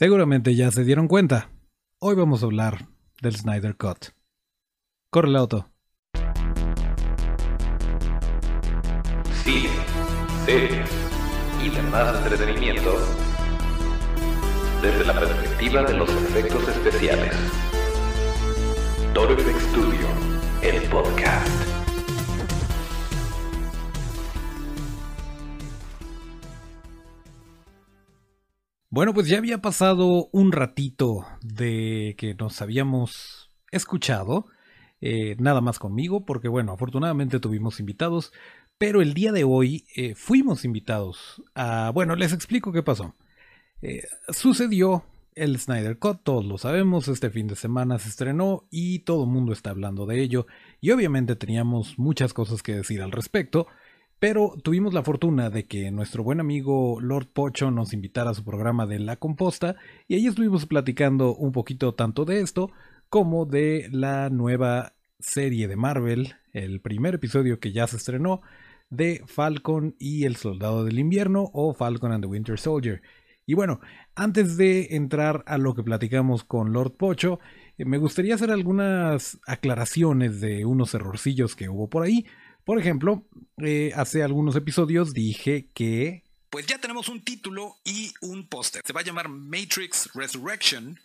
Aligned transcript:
Seguramente 0.00 0.54
ya 0.54 0.70
se 0.70 0.82
dieron 0.82 1.08
cuenta. 1.08 1.50
Hoy 1.98 2.14
vamos 2.14 2.42
a 2.42 2.46
hablar 2.46 2.88
del 3.20 3.36
Snyder 3.36 3.76
Cut. 3.76 4.14
Corre 5.10 5.28
el 5.28 5.36
auto. 5.36 5.68
Cine, 9.44 9.68
series 10.46 10.88
y 11.62 11.68
demás 11.68 12.16
entretenimiento 12.16 12.94
desde 14.80 15.04
la 15.04 15.20
perspectiva 15.20 15.82
de 15.82 15.92
los 15.92 16.08
efectos 16.08 16.66
especiales. 16.66 17.34
Toro 19.12 19.36
FX 19.36 19.62
Studio, 19.64 20.06
el 20.62 20.82
podcast. 20.88 21.79
Bueno, 28.92 29.14
pues 29.14 29.28
ya 29.28 29.38
había 29.38 29.62
pasado 29.62 30.28
un 30.32 30.50
ratito 30.50 31.24
de 31.42 32.16
que 32.18 32.34
nos 32.34 32.60
habíamos 32.60 33.48
escuchado, 33.70 34.46
eh, 35.00 35.36
nada 35.38 35.60
más 35.60 35.78
conmigo, 35.78 36.26
porque 36.26 36.48
bueno, 36.48 36.72
afortunadamente 36.72 37.38
tuvimos 37.38 37.78
invitados, 37.78 38.32
pero 38.78 39.00
el 39.00 39.14
día 39.14 39.30
de 39.30 39.44
hoy 39.44 39.86
eh, 39.94 40.16
fuimos 40.16 40.64
invitados 40.64 41.40
a... 41.54 41.92
Bueno, 41.94 42.16
les 42.16 42.32
explico 42.32 42.72
qué 42.72 42.82
pasó. 42.82 43.14
Eh, 43.80 44.02
sucedió 44.30 45.04
el 45.36 45.56
Snyder 45.60 46.00
Cut, 46.00 46.24
todos 46.24 46.44
lo 46.44 46.58
sabemos, 46.58 47.06
este 47.06 47.30
fin 47.30 47.46
de 47.46 47.54
semana 47.54 48.00
se 48.00 48.08
estrenó 48.08 48.66
y 48.72 49.04
todo 49.04 49.22
el 49.22 49.30
mundo 49.30 49.52
está 49.52 49.70
hablando 49.70 50.04
de 50.04 50.20
ello, 50.20 50.48
y 50.80 50.90
obviamente 50.90 51.36
teníamos 51.36 51.96
muchas 51.96 52.34
cosas 52.34 52.64
que 52.64 52.74
decir 52.74 53.02
al 53.02 53.12
respecto, 53.12 53.68
pero 54.20 54.52
tuvimos 54.62 54.92
la 54.92 55.02
fortuna 55.02 55.48
de 55.48 55.66
que 55.66 55.90
nuestro 55.90 56.22
buen 56.22 56.40
amigo 56.40 57.00
Lord 57.00 57.28
Pocho 57.32 57.70
nos 57.70 57.94
invitara 57.94 58.30
a 58.30 58.34
su 58.34 58.44
programa 58.44 58.86
de 58.86 58.98
La 58.98 59.16
Composta 59.16 59.76
y 60.06 60.14
ahí 60.14 60.26
estuvimos 60.26 60.66
platicando 60.66 61.34
un 61.34 61.52
poquito 61.52 61.94
tanto 61.94 62.26
de 62.26 62.42
esto 62.42 62.70
como 63.08 63.46
de 63.46 63.88
la 63.90 64.28
nueva 64.28 64.92
serie 65.18 65.68
de 65.68 65.76
Marvel, 65.76 66.34
el 66.52 66.82
primer 66.82 67.14
episodio 67.14 67.60
que 67.60 67.72
ya 67.72 67.86
se 67.86 67.96
estrenó 67.96 68.42
de 68.90 69.22
Falcon 69.24 69.96
y 69.98 70.24
el 70.24 70.36
Soldado 70.36 70.84
del 70.84 70.98
Invierno 70.98 71.50
o 71.54 71.72
Falcon 71.72 72.12
and 72.12 72.22
the 72.22 72.28
Winter 72.28 72.58
Soldier. 72.58 73.00
Y 73.46 73.54
bueno, 73.54 73.80
antes 74.14 74.58
de 74.58 74.96
entrar 74.96 75.44
a 75.46 75.56
lo 75.56 75.74
que 75.74 75.82
platicamos 75.82 76.44
con 76.44 76.74
Lord 76.74 76.92
Pocho, 76.98 77.40
eh, 77.78 77.86
me 77.86 77.96
gustaría 77.96 78.34
hacer 78.34 78.50
algunas 78.50 79.40
aclaraciones 79.46 80.42
de 80.42 80.66
unos 80.66 80.92
errorcillos 80.94 81.56
que 81.56 81.70
hubo 81.70 81.88
por 81.88 82.02
ahí. 82.02 82.26
Por 82.70 82.78
ejemplo, 82.78 83.26
eh, 83.56 83.90
hace 83.96 84.22
algunos 84.22 84.54
episodios 84.54 85.12
dije 85.12 85.72
que... 85.74 86.22
Pues 86.50 86.68
ya 86.68 86.78
tenemos 86.78 87.08
un 87.08 87.20
título 87.24 87.74
y 87.84 88.12
un 88.22 88.48
póster. 88.48 88.80
Se 88.86 88.92
va 88.92 89.00
a 89.00 89.02
llamar 89.02 89.28
Matrix 89.28 90.08
Resurrection 90.14 90.96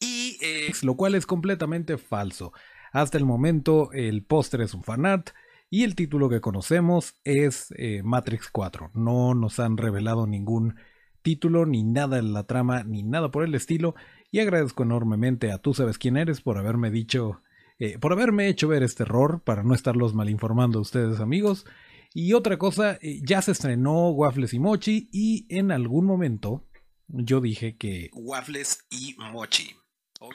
y... 0.00 0.38
Eh, 0.40 0.72
lo 0.80 0.96
cual 0.96 1.14
es 1.14 1.26
completamente 1.26 1.98
falso. 1.98 2.54
Hasta 2.90 3.18
el 3.18 3.26
momento 3.26 3.92
el 3.92 4.24
póster 4.24 4.62
es 4.62 4.72
un 4.72 4.82
fanart 4.82 5.32
y 5.68 5.84
el 5.84 5.94
título 5.94 6.30
que 6.30 6.40
conocemos 6.40 7.16
es 7.22 7.66
eh, 7.76 8.00
Matrix 8.02 8.48
4. 8.50 8.92
No 8.94 9.34
nos 9.34 9.60
han 9.60 9.76
revelado 9.76 10.26
ningún 10.26 10.76
título, 11.20 11.66
ni 11.66 11.82
nada 11.82 12.18
en 12.18 12.32
la 12.32 12.44
trama, 12.44 12.82
ni 12.82 13.02
nada 13.02 13.30
por 13.30 13.44
el 13.44 13.54
estilo. 13.54 13.94
Y 14.30 14.40
agradezco 14.40 14.84
enormemente 14.84 15.52
a 15.52 15.58
tú 15.58 15.74
sabes 15.74 15.98
quién 15.98 16.16
eres 16.16 16.40
por 16.40 16.56
haberme 16.56 16.90
dicho 16.90 17.42
eh, 17.78 17.98
por 17.98 18.12
haberme 18.12 18.48
hecho 18.48 18.68
ver 18.68 18.82
este 18.82 19.02
error, 19.02 19.42
para 19.44 19.62
no 19.62 19.74
estarlos 19.74 20.14
mal 20.14 20.30
informando 20.30 20.78
a 20.78 20.82
ustedes 20.82 21.20
amigos. 21.20 21.66
Y 22.12 22.32
otra 22.32 22.58
cosa, 22.58 22.98
eh, 23.02 23.20
ya 23.24 23.42
se 23.42 23.52
estrenó 23.52 24.10
Waffles 24.10 24.54
y 24.54 24.58
Mochi 24.60 25.08
y 25.12 25.46
en 25.48 25.72
algún 25.72 26.06
momento 26.06 26.64
yo 27.08 27.40
dije 27.40 27.76
que... 27.76 28.10
Waffles 28.14 28.86
y 28.90 29.16
Mochi. 29.18 29.74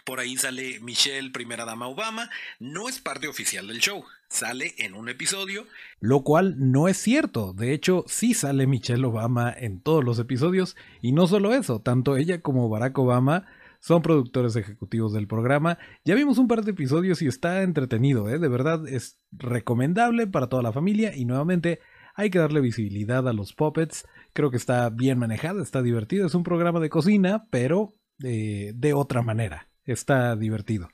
Por 0.05 0.19
ahí 0.19 0.37
sale 0.37 0.79
Michelle, 0.81 1.31
primera 1.31 1.65
dama 1.65 1.87
Obama. 1.87 2.29
No 2.59 2.89
es 2.89 2.99
parte 2.99 3.27
oficial 3.27 3.67
del 3.67 3.79
show. 3.79 4.03
Sale 4.29 4.75
en 4.77 4.93
un 4.93 5.09
episodio. 5.09 5.65
Lo 5.99 6.23
cual 6.23 6.55
no 6.71 6.87
es 6.87 6.97
cierto. 6.97 7.53
De 7.53 7.73
hecho, 7.73 8.03
sí 8.07 8.33
sale 8.33 8.67
Michelle 8.67 9.05
Obama 9.05 9.51
en 9.57 9.81
todos 9.81 10.03
los 10.03 10.19
episodios. 10.19 10.75
Y 11.01 11.13
no 11.13 11.27
solo 11.27 11.53
eso, 11.53 11.79
tanto 11.81 12.17
ella 12.17 12.41
como 12.41 12.69
Barack 12.69 12.97
Obama 12.99 13.47
son 13.79 14.01
productores 14.01 14.55
ejecutivos 14.55 15.13
del 15.13 15.27
programa. 15.27 15.77
Ya 16.05 16.15
vimos 16.15 16.37
un 16.37 16.47
par 16.47 16.63
de 16.63 16.71
episodios 16.71 17.21
y 17.21 17.27
está 17.27 17.63
entretenido, 17.63 18.29
¿eh? 18.29 18.39
de 18.39 18.47
verdad 18.47 18.87
es 18.87 19.17
recomendable 19.31 20.27
para 20.27 20.47
toda 20.47 20.63
la 20.63 20.73
familia 20.73 21.15
y 21.15 21.25
nuevamente 21.25 21.79
hay 22.15 22.29
que 22.29 22.39
darle 22.39 22.59
visibilidad 22.59 23.27
a 23.27 23.33
los 23.33 23.53
puppets. 23.53 24.05
Creo 24.33 24.51
que 24.51 24.57
está 24.57 24.89
bien 24.89 25.19
manejado, 25.19 25.61
está 25.61 25.81
divertido. 25.81 26.27
Es 26.27 26.35
un 26.35 26.43
programa 26.43 26.81
de 26.81 26.89
cocina, 26.89 27.47
pero 27.49 27.95
de, 28.17 28.73
de 28.75 28.93
otra 28.93 29.21
manera. 29.21 29.69
Está 29.85 30.35
divertido. 30.35 30.89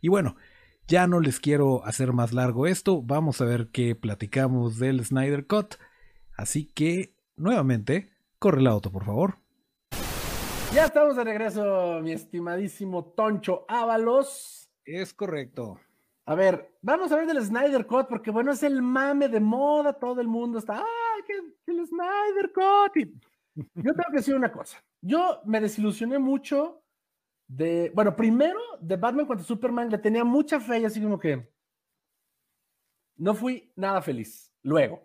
Y 0.00 0.08
bueno, 0.08 0.36
ya 0.88 1.06
no 1.06 1.20
les 1.20 1.38
quiero 1.38 1.84
hacer 1.84 2.12
más 2.12 2.32
largo 2.32 2.66
esto. 2.66 3.02
Vamos 3.02 3.40
a 3.40 3.44
ver 3.44 3.68
qué 3.70 3.94
platicamos 3.94 4.78
del 4.78 5.04
Snyder 5.04 5.46
Cut. 5.46 5.74
Así 6.34 6.64
que, 6.64 7.14
nuevamente, 7.36 8.10
corre 8.38 8.60
el 8.60 8.66
auto, 8.66 8.90
por 8.90 9.04
favor. 9.04 9.39
Ya 10.72 10.84
estamos 10.84 11.16
de 11.16 11.24
regreso, 11.24 11.98
mi 12.00 12.12
estimadísimo 12.12 13.04
Toncho 13.04 13.64
Ábalos. 13.66 14.70
Es 14.84 15.12
correcto. 15.12 15.80
A 16.26 16.36
ver, 16.36 16.76
vamos 16.80 17.10
a 17.10 17.16
ver 17.16 17.26
del 17.26 17.44
Snyder 17.44 17.84
Cut, 17.86 18.06
porque 18.06 18.30
bueno, 18.30 18.52
es 18.52 18.62
el 18.62 18.80
mame 18.80 19.28
de 19.28 19.40
moda, 19.40 19.92
todo 19.92 20.20
el 20.20 20.28
mundo 20.28 20.60
está, 20.60 20.76
¡ay, 20.76 21.22
que, 21.26 21.72
el 21.72 21.86
Snyder 21.86 22.52
Cut! 22.54 23.10
yo 23.56 23.94
tengo 23.94 24.10
que 24.12 24.18
decir 24.18 24.36
una 24.36 24.52
cosa, 24.52 24.82
yo 25.00 25.40
me 25.44 25.60
desilusioné 25.60 26.20
mucho 26.20 26.84
de, 27.48 27.90
bueno, 27.92 28.14
primero, 28.14 28.60
de 28.80 28.96
Batman 28.96 29.26
contra 29.26 29.44
Superman, 29.44 29.90
le 29.90 29.98
tenía 29.98 30.22
mucha 30.22 30.60
fe 30.60 30.78
y 30.78 30.84
así 30.84 31.02
como 31.02 31.18
que 31.18 31.52
no 33.16 33.34
fui 33.34 33.72
nada 33.74 34.00
feliz. 34.00 34.52
Luego, 34.62 35.02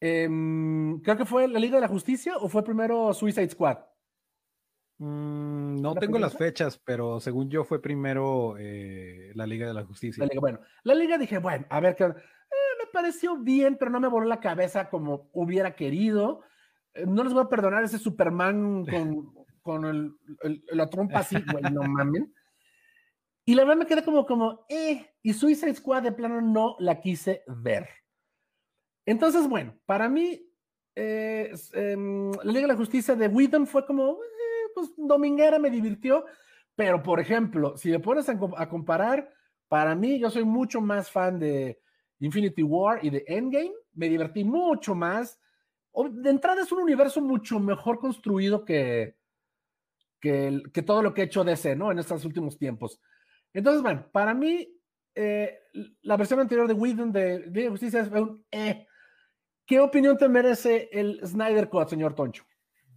em, 0.00 0.98
creo 1.02 1.16
que 1.18 1.26
fue 1.26 1.46
la 1.46 1.58
Liga 1.58 1.74
de 1.74 1.82
la 1.82 1.88
Justicia 1.88 2.38
o 2.38 2.48
fue 2.48 2.64
primero 2.64 3.12
Suicide 3.12 3.50
Squad. 3.50 3.89
Mm, 5.02 5.80
no 5.80 5.94
tengo 5.94 6.18
las 6.18 6.36
fechas, 6.36 6.78
pero 6.84 7.20
según 7.20 7.48
yo 7.48 7.64
fue 7.64 7.80
primero 7.80 8.56
eh, 8.58 9.32
la 9.34 9.46
Liga 9.46 9.66
de 9.66 9.72
la 9.72 9.86
Justicia. 9.86 10.22
La 10.22 10.28
Liga, 10.28 10.40
bueno, 10.40 10.60
la 10.82 10.94
Liga 10.94 11.16
dije, 11.16 11.38
bueno, 11.38 11.64
a 11.70 11.80
ver, 11.80 11.96
qué 11.96 12.04
eh, 12.04 12.14
me 12.78 12.86
pareció 12.92 13.38
bien, 13.38 13.78
pero 13.78 13.90
no 13.90 13.98
me 13.98 14.08
voló 14.08 14.26
la 14.26 14.40
cabeza 14.40 14.90
como 14.90 15.30
hubiera 15.32 15.74
querido. 15.74 16.42
Eh, 16.92 17.06
no 17.06 17.24
les 17.24 17.32
voy 17.32 17.44
a 17.44 17.48
perdonar 17.48 17.82
ese 17.82 17.98
Superman 17.98 18.84
con, 18.84 19.32
con 19.62 19.86
el, 19.86 20.14
la 20.70 20.90
trompa 20.90 21.20
así, 21.20 21.36
güey, 21.50 21.64
no 21.72 21.82
mamen. 21.88 22.34
Y 23.46 23.54
la 23.54 23.64
verdad 23.64 23.78
me 23.78 23.86
quedé 23.86 24.04
como, 24.04 24.26
como, 24.26 24.66
eh, 24.68 25.14
y 25.22 25.32
Suicide 25.32 25.76
Squad 25.76 26.02
de 26.02 26.12
plano 26.12 26.42
no 26.42 26.76
la 26.78 27.00
quise 27.00 27.42
ver. 27.46 27.88
Entonces, 29.06 29.48
bueno, 29.48 29.74
para 29.86 30.10
mí, 30.10 30.46
em, 30.94 32.32
la 32.32 32.52
Liga 32.52 32.60
de 32.60 32.74
la 32.74 32.76
Justicia 32.76 33.16
de 33.16 33.28
Whedon 33.28 33.66
fue 33.66 33.86
como, 33.86 34.18
pues 34.80 34.92
dominguera 34.96 35.58
me 35.58 35.70
divirtió, 35.70 36.24
pero 36.74 37.02
por 37.02 37.20
ejemplo, 37.20 37.76
si 37.76 37.90
le 37.90 38.00
pones 38.00 38.28
a, 38.28 38.68
comparar, 38.68 39.32
para 39.68 39.94
mí 39.94 40.18
yo 40.18 40.30
soy 40.30 40.44
mucho 40.44 40.80
más 40.80 41.10
fan 41.10 41.38
de 41.38 41.80
Infinity 42.20 42.62
War 42.62 43.04
y 43.04 43.10
de 43.10 43.24
Endgame, 43.26 43.72
me 43.94 44.08
divertí 44.08 44.44
mucho 44.44 44.94
más. 44.94 45.38
De 46.12 46.30
entrada 46.30 46.62
es 46.62 46.72
un 46.72 46.80
universo 46.80 47.20
mucho 47.20 47.58
mejor 47.60 47.98
construido 47.98 48.64
que, 48.64 49.16
que, 50.20 50.82
todo 50.84 51.02
lo 51.02 51.12
que 51.12 51.22
ha 51.22 51.24
hecho 51.24 51.44
DC, 51.44 51.76
¿no? 51.76 51.90
En 51.90 51.98
estos 51.98 52.24
últimos 52.24 52.56
tiempos. 52.58 53.00
Entonces, 53.52 53.82
bueno, 53.82 54.06
para 54.12 54.32
mí, 54.32 54.68
eh, 55.14 55.58
la 56.02 56.16
versión 56.16 56.40
anterior 56.40 56.68
de 56.68 56.74
Whedon 56.74 57.12
de, 57.12 57.40
de 57.40 57.68
Justicia 57.68 58.00
es 58.00 58.10
un 58.10 58.44
eh. 58.50 58.86
¿Qué 59.66 59.78
opinión 59.78 60.18
te 60.18 60.28
merece 60.28 60.88
el 60.92 61.20
Snyder 61.24 61.68
Cut, 61.68 61.88
señor 61.88 62.14
Toncho? 62.14 62.44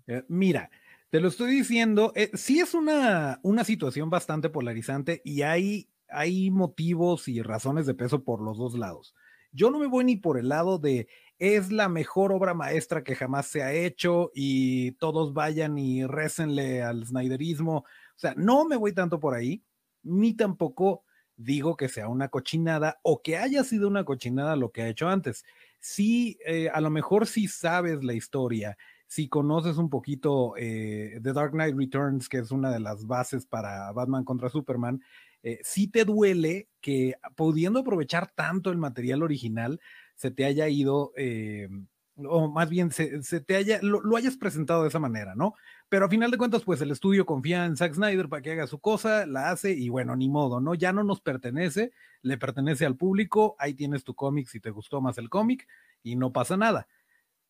Eh, 0.07 0.23
mira, 0.27 0.69
te 1.13 1.19
lo 1.19 1.27
estoy 1.27 1.53
diciendo, 1.53 2.11
eh, 2.15 2.31
sí 2.33 2.59
es 2.59 2.73
una, 2.73 3.39
una 3.43 3.63
situación 3.63 4.09
bastante 4.09 4.49
polarizante 4.49 5.21
y 5.23 5.43
hay, 5.43 5.87
hay 6.09 6.49
motivos 6.49 7.27
y 7.27 7.43
razones 7.43 7.85
de 7.85 7.93
peso 7.93 8.23
por 8.23 8.41
los 8.41 8.57
dos 8.57 8.75
lados. 8.75 9.13
Yo 9.51 9.69
no 9.69 9.77
me 9.77 9.85
voy 9.85 10.05
ni 10.05 10.15
por 10.15 10.39
el 10.39 10.49
lado 10.49 10.79
de 10.79 11.07
es 11.37 11.71
la 11.71 11.87
mejor 11.87 12.31
obra 12.33 12.55
maestra 12.55 13.03
que 13.03 13.13
jamás 13.13 13.45
se 13.45 13.61
ha 13.61 13.71
hecho 13.73 14.31
y 14.33 14.93
todos 14.93 15.35
vayan 15.35 15.77
y 15.77 16.03
récenle 16.03 16.81
al 16.81 17.05
Snyderismo. 17.05 17.77
O 17.81 17.85
sea, 18.15 18.33
no 18.35 18.65
me 18.65 18.75
voy 18.75 18.91
tanto 18.91 19.19
por 19.19 19.35
ahí, 19.35 19.63
ni 20.01 20.33
tampoco 20.33 21.03
digo 21.35 21.77
que 21.77 21.89
sea 21.89 22.07
una 22.07 22.29
cochinada 22.29 22.99
o 23.03 23.21
que 23.21 23.37
haya 23.37 23.63
sido 23.63 23.87
una 23.87 24.03
cochinada 24.03 24.55
lo 24.55 24.71
que 24.71 24.81
ha 24.81 24.87
hecho 24.89 25.07
antes. 25.07 25.43
Sí, 25.79 26.39
eh, 26.43 26.69
a 26.73 26.81
lo 26.81 26.89
mejor 26.89 27.27
si 27.27 27.47
sabes 27.47 28.03
la 28.03 28.15
historia 28.15 28.79
si 29.13 29.29
conoces 29.29 29.77
un 29.77 29.91
poquito 29.91 30.55
eh, 30.57 31.19
The 31.21 31.33
Dark 31.33 31.51
Knight 31.51 31.75
Returns, 31.77 32.27
que 32.27 32.39
es 32.39 32.49
una 32.49 32.71
de 32.71 32.79
las 32.79 33.05
bases 33.05 33.45
para 33.45 33.91
Batman 33.91 34.23
contra 34.23 34.49
Superman, 34.49 35.03
eh, 35.43 35.59
sí 35.61 35.87
te 35.87 36.03
duele 36.03 36.67
que 36.81 37.13
pudiendo 37.35 37.81
aprovechar 37.81 38.31
tanto 38.33 38.71
el 38.71 38.79
material 38.79 39.21
original, 39.21 39.79
se 40.15 40.31
te 40.31 40.45
haya 40.45 40.67
ido 40.67 41.11
eh, 41.15 41.69
o 42.15 42.47
más 42.49 42.71
bien 42.71 42.89
se, 42.89 43.21
te 43.41 43.55
haya, 43.55 43.77
lo, 43.83 44.17
hayas 44.17 44.35
presentado 44.35 44.81
de 44.81 44.89
esa 44.89 44.97
manera, 44.97 45.35
¿no? 45.35 45.53
Pero 45.89 46.07
a 46.07 46.09
final 46.09 46.31
de 46.31 46.39
cuentas, 46.39 46.63
pues 46.63 46.81
el 46.81 46.89
estudio 46.89 47.27
confía 47.27 47.65
en 47.65 47.77
Zack 47.77 47.93
Snyder 47.93 48.29
para 48.29 48.41
que 48.41 48.53
haga 48.53 48.65
su 48.65 48.79
cosa, 48.79 49.27
la 49.27 49.51
hace 49.51 49.73
y 49.73 49.89
bueno, 49.89 50.15
ni 50.15 50.27
modo, 50.27 50.59
¿no? 50.59 50.73
Ya 50.73 50.91
no 50.91 51.03
nos 51.03 51.21
pertenece, 51.21 51.91
le 52.23 52.39
pertenece 52.39 52.87
al 52.87 52.97
público, 52.97 53.55
ahí 53.59 53.75
tienes 53.75 54.03
tu 54.03 54.15
cómic 54.15 54.47
si 54.47 54.59
te 54.59 54.71
gustó 54.71 55.01
más 55.01 55.19
el 55.19 55.29
cómic 55.29 55.67
y 56.01 56.15
no 56.15 56.33
pasa 56.33 56.57
nada. 56.57 56.87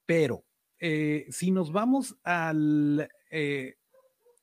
Pero 0.06 0.44
eh, 0.86 1.28
si 1.30 1.52
nos 1.52 1.72
vamos 1.72 2.18
al, 2.26 3.10
eh, 3.32 3.76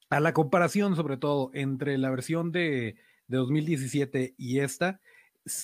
a 0.09 0.21
la 0.21 0.33
comparación, 0.33 0.97
sobre 0.97 1.19
todo, 1.19 1.51
entre 1.53 1.99
la 1.99 2.09
versión 2.09 2.51
de, 2.51 2.97
de 3.27 3.37
2017 3.37 4.35
y 4.39 4.61
esta, 4.61 5.03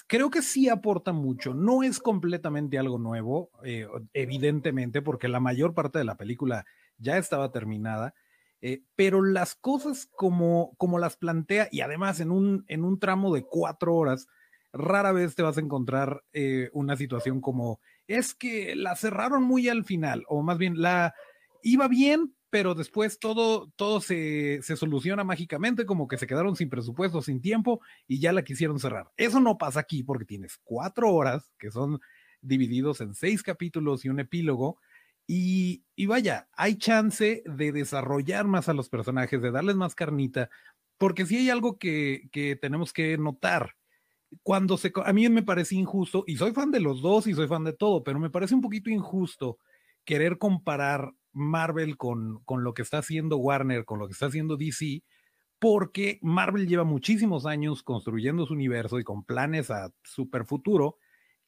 creo 0.07 0.29
que 0.29 0.43
sí 0.43 0.69
aporta 0.69 1.15
mucho. 1.15 1.55
No 1.55 1.83
es 1.83 1.99
completamente 1.99 2.79
algo 2.79 2.99
nuevo, 2.99 3.51
eh, 3.65 3.87
evidentemente, 4.13 5.01
porque 5.01 5.29
la 5.29 5.41
mayor 5.41 5.73
parte 5.73 5.99
de 5.99 6.05
la 6.05 6.19
película 6.19 6.67
ya 6.99 7.17
estaba 7.17 7.53
terminada. 7.53 8.13
Eh, 8.61 8.83
pero 8.97 9.23
las 9.23 9.55
cosas 9.55 10.11
como, 10.15 10.75
como 10.77 10.99
las 10.99 11.17
plantea, 11.17 11.69
y 11.73 11.81
además 11.81 12.21
en 12.21 12.31
un, 12.31 12.67
en 12.69 12.85
un 12.85 12.99
tramo 12.99 13.35
de 13.35 13.45
cuatro 13.45 13.95
horas, 13.95 14.27
rara 14.77 15.13
vez 15.13 15.35
te 15.35 15.43
vas 15.43 15.59
a 15.59 15.61
encontrar 15.61 16.23
eh, 16.33 16.71
una 16.73 16.97
situación 16.97 17.41
como 17.41 17.81
es 18.07 18.35
que 18.35 18.77
la 18.77 18.97
cerraron 18.97 19.43
muy 19.43 19.69
al 19.69 19.85
final, 19.85 20.25
o 20.29 20.43
más 20.43 20.59
bien 20.59 20.81
la 20.81 21.15
iba 21.63 21.89
bien, 21.89 22.37
pero 22.51 22.75
después 22.75 23.19
todo, 23.19 23.71
todo 23.77 24.01
se, 24.01 24.63
soluciona 24.63 25.25
mágicamente, 25.25 25.85
como 25.85 26.09
que 26.09 26.17
se 26.17 26.27
quedaron 26.27 26.57
sin 26.57 26.71
presupuesto, 26.71 27.21
sin 27.21 27.41
tiempo 27.41 27.81
y 28.07 28.21
ya 28.21 28.33
la 28.33 28.45
quisieron 28.45 28.79
cerrar. 28.79 29.11
Eso 29.17 29.41
no 29.41 29.59
pasa 29.59 29.81
aquí 29.81 30.03
porque 30.03 30.25
tienes 30.25 30.59
cuatro 30.63 31.13
horas 31.13 31.53
que 31.59 31.71
son 31.71 32.01
divididos 32.41 33.01
en 33.01 33.15
seis 33.15 33.43
capítulos 33.43 34.05
y 34.05 34.09
un 34.09 34.21
epílogo. 34.21 34.79
Y, 35.27 35.83
vaya, 36.07 36.49
hay 36.53 36.77
chance 36.77 37.43
de 37.45 37.73
desarrollar 37.73 38.47
más 38.47 38.69
a 38.69 38.75
los 38.75 38.89
personajes, 38.89 39.43
de 39.43 39.51
darles 39.51 39.75
más 39.75 39.97
carnita, 39.97 40.49
porque 40.99 41.27
si 41.27 41.37
hay 41.37 41.51
algo 41.51 41.79
que, 41.79 42.29
que 42.31 42.55
tenemos 42.57 42.93
que 42.93 43.19
notar. 43.19 43.75
Cuando 44.43 44.77
se, 44.77 44.93
a 45.05 45.13
mí 45.13 45.29
me 45.29 45.43
parece 45.43 45.77
injusto, 45.77 46.25
y 46.27 46.37
soy 46.37 46.53
fan 46.53 46.71
de 46.71 46.81
los 46.81 47.01
dos 47.03 47.27
y 47.27 47.35
soy 47.35 47.47
fan 47.47 47.65
de 47.65 47.73
todo, 47.73 48.03
pero 48.03 48.19
me 48.19 48.31
parece 48.31 48.55
un 48.55 48.61
poquito 48.61 48.91
injusto 48.91 49.59
querer 50.05 50.39
comparar 50.39 51.13
Marvel 51.33 51.97
con, 51.97 52.43
con 52.45 52.65
lo 52.65 52.75
que 52.75 52.83
está 52.83 52.99
haciendo 52.99 53.37
Warner, 53.37 53.85
con 53.85 53.99
lo 53.99 54.07
que 54.07 54.13
está 54.13 54.27
haciendo 54.27 54.57
DC, 54.57 55.03
porque 55.59 56.19
Marvel 56.23 56.67
lleva 56.67 56.85
muchísimos 56.85 57.47
años 57.47 57.83
construyendo 57.83 58.47
su 58.47 58.55
universo 58.55 58.99
y 58.99 59.05
con 59.05 59.25
planes 59.25 59.71
a 59.71 59.93
super 60.03 60.45
futuro. 60.45 60.99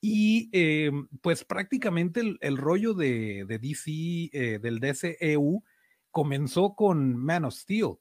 Y 0.01 0.49
eh, 0.53 0.93
pues 1.23 1.45
prácticamente 1.45 2.23
el, 2.41 2.57
rollo 2.57 2.95
de, 2.95 3.45
de 3.47 3.59
DC, 3.59 3.91
eh, 4.33 4.59
del 4.61 4.79
DCEU, 4.79 5.65
comenzó 6.11 6.75
con 6.75 7.17
Man 7.17 7.45
of 7.45 7.55
Steel. 7.55 7.97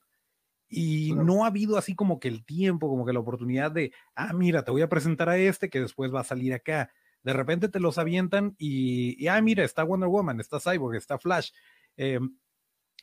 Y 0.69 1.13
no 1.13 1.43
ha 1.43 1.47
habido 1.47 1.77
así 1.77 1.95
como 1.95 2.19
que 2.19 2.27
el 2.27 2.45
tiempo, 2.45 2.89
como 2.89 3.05
que 3.05 3.13
la 3.13 3.19
oportunidad 3.19 3.71
de, 3.71 3.93
ah, 4.15 4.33
mira, 4.33 4.63
te 4.63 4.71
voy 4.71 4.81
a 4.81 4.89
presentar 4.89 5.29
a 5.29 5.37
este 5.37 5.69
que 5.69 5.79
después 5.79 6.13
va 6.13 6.21
a 6.21 6.25
salir 6.25 6.53
acá. 6.53 6.91
De 7.23 7.33
repente 7.33 7.69
te 7.69 7.79
los 7.79 7.97
avientan 7.97 8.55
y, 8.57 9.21
y 9.23 9.27
ah, 9.27 9.41
mira, 9.41 9.63
está 9.63 9.83
Wonder 9.83 10.09
Woman, 10.09 10.39
está 10.39 10.59
Cyborg, 10.59 10.95
está 10.95 11.17
Flash. 11.17 11.51
Em, 11.95 12.37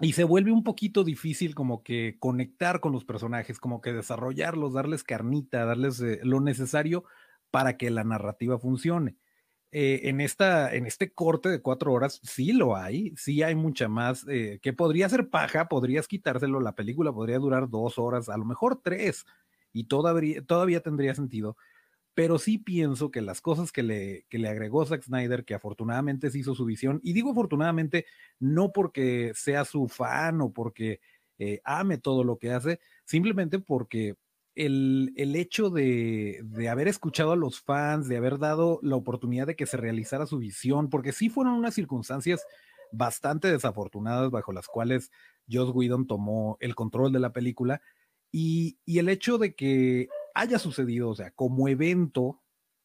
y 0.01 0.13
se 0.13 0.25
vuelve 0.25 0.51
un 0.51 0.65
poquito 0.65 1.05
difícil 1.05 1.55
como 1.55 1.83
que 1.83 2.17
conectar 2.19 2.81
con 2.81 2.93
los 2.93 3.05
personajes, 3.05 3.61
como 3.61 3.81
que 3.81 3.93
desarrollarlos, 3.93 4.75
darles 4.75 5.05
carnita, 5.05 5.65
darles 5.65 6.01
eh, 6.01 6.21
lo 6.23 6.41
necesario 6.41 7.05
para 7.51 7.77
que 7.77 7.91
la 7.91 8.03
narrativa 8.03 8.59
funcione. 8.59 9.17
Eh, 9.77 10.09
en, 10.09 10.21
esta, 10.21 10.73
en 10.73 10.87
este 10.87 11.13
corte 11.13 11.49
de 11.49 11.61
cuatro 11.61 11.93
horas 11.93 12.21
sí 12.23 12.53
lo 12.53 12.77
hay, 12.77 13.13
sí 13.17 13.43
hay 13.43 13.57
mucha 13.57 13.89
más, 13.89 14.25
eh, 14.29 14.61
que 14.63 14.73
podría 14.73 15.09
ser 15.09 15.31
paja, 15.31 15.67
podrías 15.67 16.07
quitárselo, 16.07 16.61
la 16.61 16.77
película 16.77 17.13
podría 17.13 17.41
durar 17.41 17.69
dos 17.69 17.99
horas, 17.99 18.29
a 18.29 18.37
lo 18.37 18.45
mejor 18.45 18.81
tres, 18.85 19.25
y 19.73 19.89
todavía, 19.89 20.45
todavía 20.47 20.81
tendría 20.81 21.17
sentido, 21.17 21.57
pero 22.15 22.39
sí 22.39 22.59
pienso 22.59 23.11
que 23.11 23.21
las 23.21 23.41
cosas 23.41 23.73
que 23.73 23.83
le, 23.83 24.27
que 24.29 24.39
le 24.39 24.49
agregó 24.49 24.87
Zack 24.87 25.03
Snyder, 25.03 25.45
que 25.45 25.55
afortunadamente 25.55 26.31
se 26.31 26.39
hizo 26.39 26.55
su 26.55 26.65
visión, 26.65 27.01
y 27.03 27.13
digo 27.13 27.33
afortunadamente 27.33 28.07
no 28.39 28.71
porque 28.73 29.33
sea 29.35 29.65
su 29.65 29.89
fan 29.89 30.41
o 30.41 30.53
porque 30.53 31.01
eh, 31.39 31.61
ame 31.65 31.99
todo 31.99 32.23
lo 32.23 32.39
que 32.39 32.53
hace, 32.53 32.79
simplemente 33.07 33.59
porque 33.59 34.15
el, 34.55 35.13
el 35.17 35.37
hecho 35.37 35.71
de, 35.71 36.41
de, 36.45 36.69
haber 36.69 36.89
escuchado 36.89 37.33
a 37.33 37.37
los 37.37 37.61
fans, 37.61 38.09
de 38.09 38.17
haber 38.17 38.39
dado 38.39 38.79
la 38.83 38.97
oportunidad 38.97 39.47
de 39.47 39.57
que 39.57 39.67
se 39.67 39.77
realizara 39.77 40.27
su 40.27 40.39
visión, 40.39 40.91
porque 40.91 41.13
sí 41.13 41.29
fueron 41.29 41.55
unas 41.55 41.75
circunstancias 41.75 42.47
bastante 42.93 43.51
desafortunadas 43.51 44.31
bajo 44.31 44.53
las 44.53 44.69
cuales 44.69 45.11
Joss 45.51 45.75
Whedon 45.75 46.07
tomó 46.07 46.57
el 46.61 46.75
control 46.75 47.13
de 47.13 47.21
la 47.21 47.33
película, 47.33 47.83
y, 48.31 48.79
y 48.85 48.99
el 48.99 49.09
hecho 49.09 49.39
de 49.39 49.55
que 49.55 50.09
haya 50.35 50.59
sucedido, 50.59 51.11
o 51.11 51.15
sea, 51.15 51.31
como 51.33 51.69
evento, 51.69 52.41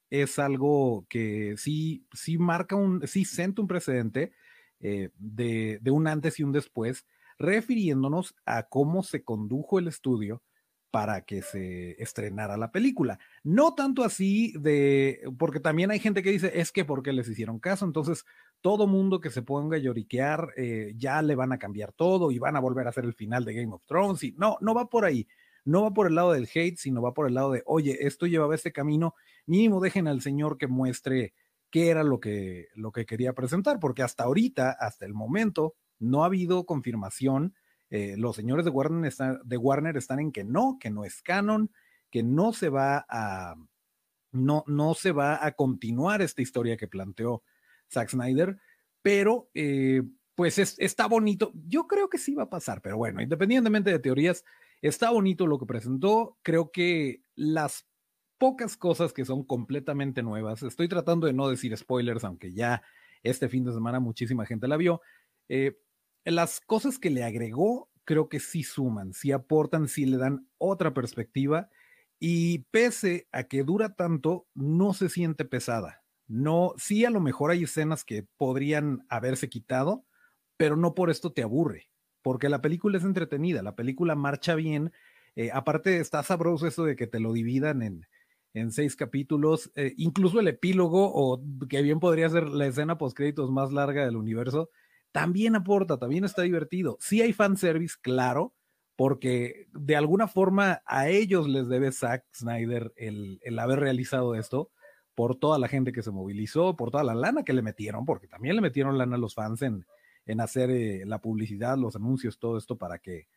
es 0.09 0.39
algo 0.39 1.05
que 1.09 1.55
sí, 1.57 2.05
sí 2.13 2.37
marca 2.37 2.75
un, 2.75 3.07
sí 3.07 3.25
senta 3.25 3.61
un 3.61 3.67
precedente 3.67 4.31
eh, 4.79 5.09
de, 5.17 5.79
de 5.81 5.91
un 5.91 6.07
antes 6.07 6.39
y 6.39 6.43
un 6.43 6.51
después, 6.51 7.05
refiriéndonos 7.37 8.35
a 8.45 8.63
cómo 8.63 9.03
se 9.03 9.23
condujo 9.23 9.79
el 9.79 9.87
estudio 9.87 10.41
para 10.91 11.21
que 11.21 11.41
se 11.41 12.01
estrenara 12.01 12.57
la 12.57 12.71
película. 12.71 13.19
No 13.43 13.75
tanto 13.75 14.03
así 14.03 14.53
de, 14.59 15.21
porque 15.37 15.59
también 15.59 15.91
hay 15.91 15.99
gente 15.99 16.23
que 16.23 16.31
dice, 16.31 16.59
es 16.59 16.71
que 16.71 16.85
porque 16.85 17.13
les 17.13 17.27
hicieron 17.27 17.59
caso, 17.59 17.85
entonces 17.85 18.25
todo 18.61 18.87
mundo 18.87 19.19
que 19.21 19.29
se 19.29 19.41
ponga 19.41 19.77
a 19.77 19.79
lloriquear, 19.79 20.49
eh, 20.57 20.93
ya 20.97 21.21
le 21.21 21.35
van 21.35 21.51
a 21.51 21.59
cambiar 21.59 21.93
todo 21.93 22.31
y 22.31 22.39
van 22.39 22.55
a 22.55 22.59
volver 22.59 22.87
a 22.87 22.89
hacer 22.89 23.05
el 23.05 23.13
final 23.13 23.45
de 23.45 23.53
Game 23.53 23.73
of 23.73 23.85
Thrones. 23.85 24.23
Y 24.23 24.33
no, 24.37 24.57
no 24.61 24.73
va 24.73 24.89
por 24.89 25.05
ahí 25.05 25.27
no 25.65 25.83
va 25.83 25.93
por 25.93 26.07
el 26.07 26.15
lado 26.15 26.31
del 26.31 26.49
hate, 26.53 26.77
sino 26.77 27.01
va 27.01 27.13
por 27.13 27.27
el 27.27 27.35
lado 27.35 27.51
de, 27.51 27.63
oye, 27.65 28.07
esto 28.07 28.25
llevaba 28.25 28.55
este 28.55 28.71
camino, 28.71 29.13
mínimo 29.45 29.79
dejen 29.79 30.07
al 30.07 30.21
señor 30.21 30.57
que 30.57 30.67
muestre 30.67 31.33
qué 31.69 31.89
era 31.89 32.03
lo 32.03 32.19
que, 32.19 32.67
lo 32.75 32.91
que 32.91 33.05
quería 33.05 33.33
presentar, 33.33 33.79
porque 33.79 34.03
hasta 34.03 34.23
ahorita, 34.23 34.71
hasta 34.71 35.05
el 35.05 35.13
momento, 35.13 35.75
no 35.99 36.23
ha 36.23 36.27
habido 36.27 36.65
confirmación. 36.65 37.53
Eh, 37.89 38.15
los 38.17 38.35
señores 38.35 38.65
de 38.65 38.71
Warner, 38.71 39.13
de 39.43 39.57
Warner 39.57 39.97
están 39.97 40.19
en 40.19 40.31
que 40.31 40.43
no, 40.43 40.77
que 40.79 40.89
no 40.89 41.05
es 41.05 41.21
canon, 41.21 41.71
que 42.11 42.23
no 42.23 42.53
se 42.53 42.69
va 42.69 43.05
a, 43.09 43.55
no, 44.31 44.63
no 44.67 44.93
se 44.93 45.11
va 45.11 45.45
a 45.45 45.51
continuar 45.53 46.21
esta 46.21 46.41
historia 46.41 46.77
que 46.77 46.87
planteó 46.87 47.43
Zack 47.91 48.09
Snyder, 48.09 48.57
pero 49.01 49.49
eh, 49.53 50.03
pues 50.35 50.57
está 50.59 51.07
bonito. 51.07 51.51
Yo 51.67 51.87
creo 51.87 52.09
que 52.09 52.17
sí 52.17 52.35
va 52.35 52.43
a 52.43 52.49
pasar, 52.49 52.81
pero 52.81 52.97
bueno, 52.97 53.21
independientemente 53.21 53.91
de 53.91 53.99
teorías, 53.99 54.43
Está 54.81 55.11
bonito 55.11 55.45
lo 55.45 55.59
que 55.59 55.65
presentó. 55.65 56.37
Creo 56.41 56.71
que 56.71 57.21
las 57.35 57.85
pocas 58.37 58.77
cosas 58.77 59.11
que 59.11 59.25
son 59.25 59.43
completamente 59.43 60.23
nuevas, 60.23 60.63
estoy 60.63 60.87
tratando 60.87 61.27
de 61.27 61.33
no 61.33 61.49
decir 61.49 61.75
spoilers, 61.75 62.23
aunque 62.23 62.53
ya 62.53 62.81
este 63.21 63.49
fin 63.49 63.65
de 63.65 63.73
semana 63.73 63.99
muchísima 63.99 64.45
gente 64.45 64.67
la 64.67 64.77
vio. 64.77 65.01
Eh, 65.49 65.77
las 66.31 66.61
cosas 66.61 66.99
que 66.99 67.09
le 67.09 67.23
agregó, 67.23 67.89
creo 68.05 68.29
que 68.29 68.39
sí 68.39 68.63
suman, 68.63 69.13
sí 69.13 69.31
aportan, 69.31 69.87
sí 69.87 70.05
le 70.05 70.17
dan 70.17 70.47
otra 70.57 70.93
perspectiva. 70.93 71.69
Y 72.19 72.59
pese 72.71 73.27
a 73.31 73.43
que 73.43 73.63
dura 73.63 73.95
tanto, 73.95 74.47
no 74.53 74.93
se 74.93 75.09
siente 75.09 75.45
pesada. 75.45 76.03
No, 76.27 76.73
sí, 76.77 77.05
a 77.05 77.09
lo 77.09 77.21
mejor 77.21 77.51
hay 77.51 77.63
escenas 77.63 78.03
que 78.03 78.27
podrían 78.37 79.05
haberse 79.09 79.49
quitado, 79.49 80.05
pero 80.57 80.75
no 80.75 80.95
por 80.95 81.09
esto 81.09 81.31
te 81.33 81.43
aburre 81.43 81.89
porque 82.21 82.49
la 82.49 82.61
película 82.61 82.97
es 82.97 83.03
entretenida, 83.03 83.61
la 83.61 83.75
película 83.75 84.15
marcha 84.15 84.55
bien. 84.55 84.91
Eh, 85.35 85.51
aparte, 85.53 85.99
está 85.99 86.23
sabroso 86.23 86.67
eso 86.67 86.83
de 86.83 86.95
que 86.95 87.07
te 87.07 87.19
lo 87.19 87.33
dividan 87.33 87.81
en, 87.81 88.07
en 88.53 88.71
seis 88.71 88.95
capítulos, 88.95 89.71
eh, 89.75 89.93
incluso 89.97 90.39
el 90.39 90.47
epílogo, 90.47 91.11
o 91.13 91.41
que 91.69 91.81
bien 91.81 91.99
podría 91.99 92.29
ser 92.29 92.47
la 92.49 92.67
escena 92.67 92.97
post-créditos 92.97 93.51
más 93.51 93.71
larga 93.71 94.05
del 94.05 94.15
universo, 94.17 94.69
también 95.11 95.55
aporta, 95.55 95.97
también 95.97 96.25
está 96.25 96.43
divertido. 96.43 96.97
Sí 96.99 97.21
hay 97.21 97.33
fanservice, 97.33 97.95
claro, 98.01 98.53
porque 98.95 99.67
de 99.71 99.95
alguna 99.95 100.27
forma 100.27 100.81
a 100.85 101.09
ellos 101.09 101.47
les 101.47 101.67
debe 101.67 101.91
Zack 101.91 102.25
Snyder 102.33 102.93
el, 102.95 103.39
el 103.43 103.59
haber 103.59 103.79
realizado 103.79 104.35
esto, 104.35 104.71
por 105.15 105.35
toda 105.35 105.59
la 105.59 105.67
gente 105.67 105.91
que 105.91 106.01
se 106.01 106.11
movilizó, 106.11 106.77
por 106.77 106.91
toda 106.91 107.03
la 107.03 107.13
lana 107.13 107.43
que 107.43 107.51
le 107.51 107.61
metieron, 107.61 108.05
porque 108.05 108.27
también 108.27 108.55
le 108.55 108.61
metieron 108.61 108.97
lana 108.97 109.15
a 109.15 109.19
los 109.19 109.35
fans 109.35 109.61
en, 109.61 109.85
en 110.25 110.41
hacer 110.41 110.69
eh, 110.71 111.05
la 111.05 111.19
publicidad, 111.19 111.77
los 111.77 111.95
anuncios, 111.95 112.39
todo 112.39 112.57
esto 112.57 112.77
para 112.77 112.99
que, 112.99 113.27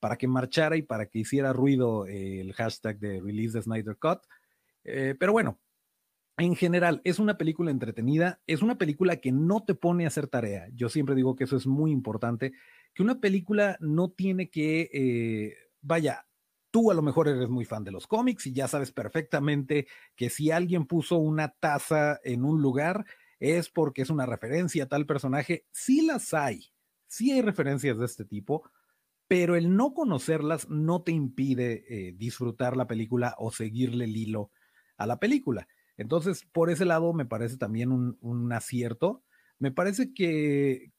para 0.00 0.16
que 0.16 0.26
marchara 0.26 0.76
y 0.76 0.82
para 0.82 1.06
que 1.06 1.20
hiciera 1.20 1.52
ruido 1.52 2.06
eh, 2.06 2.40
el 2.40 2.52
hashtag 2.54 2.98
de 2.98 3.20
Release 3.20 3.52
the 3.52 3.62
Snyder 3.62 3.96
Cut. 3.96 4.20
Eh, 4.82 5.14
pero 5.18 5.32
bueno, 5.32 5.60
en 6.38 6.54
general, 6.54 7.00
es 7.04 7.18
una 7.18 7.36
película 7.36 7.70
entretenida, 7.70 8.40
es 8.46 8.62
una 8.62 8.78
película 8.78 9.16
que 9.16 9.32
no 9.32 9.64
te 9.64 9.74
pone 9.74 10.04
a 10.04 10.08
hacer 10.08 10.28
tarea. 10.28 10.68
Yo 10.72 10.88
siempre 10.88 11.14
digo 11.14 11.36
que 11.36 11.44
eso 11.44 11.56
es 11.56 11.66
muy 11.66 11.90
importante, 11.90 12.52
que 12.94 13.02
una 13.02 13.20
película 13.20 13.76
no 13.80 14.10
tiene 14.10 14.48
que, 14.48 15.54
vaya, 15.80 16.28
tú 16.70 16.90
a 16.90 16.94
lo 16.94 17.02
mejor 17.02 17.28
eres 17.28 17.48
muy 17.48 17.64
fan 17.64 17.84
de 17.84 17.90
los 17.90 18.06
cómics 18.06 18.46
y 18.46 18.52
ya 18.52 18.68
sabes 18.68 18.92
perfectamente 18.92 19.86
que 20.14 20.30
si 20.30 20.50
alguien 20.50 20.86
puso 20.86 21.16
una 21.16 21.48
taza 21.48 22.20
en 22.22 22.44
un 22.44 22.60
lugar, 22.60 23.04
es 23.40 23.68
porque 23.68 24.02
es 24.02 24.10
una 24.10 24.26
referencia 24.26 24.84
a 24.84 24.88
tal 24.88 25.06
personaje. 25.06 25.66
Sí 25.70 26.06
las 26.06 26.34
hay, 26.34 26.70
sí 27.06 27.32
hay 27.32 27.42
referencias 27.42 27.98
de 27.98 28.04
este 28.04 28.24
tipo, 28.24 28.70
pero 29.26 29.56
el 29.56 29.74
no 29.76 29.94
conocerlas 29.94 30.68
no 30.68 31.02
te 31.02 31.12
impide 31.12 31.84
eh, 31.88 32.12
disfrutar 32.16 32.76
la 32.76 32.86
película 32.86 33.34
o 33.38 33.50
seguirle 33.50 34.04
el 34.04 34.16
hilo 34.16 34.50
a 34.96 35.06
la 35.06 35.18
película. 35.18 35.68
Entonces, 35.98 36.46
por 36.52 36.70
ese 36.70 36.84
lado 36.84 37.12
me 37.12 37.26
parece 37.26 37.58
también 37.58 37.92
un, 37.92 38.52
acierto. 38.52 39.22
Me 39.58 39.72
parece 39.72 40.14
que, 40.14 40.92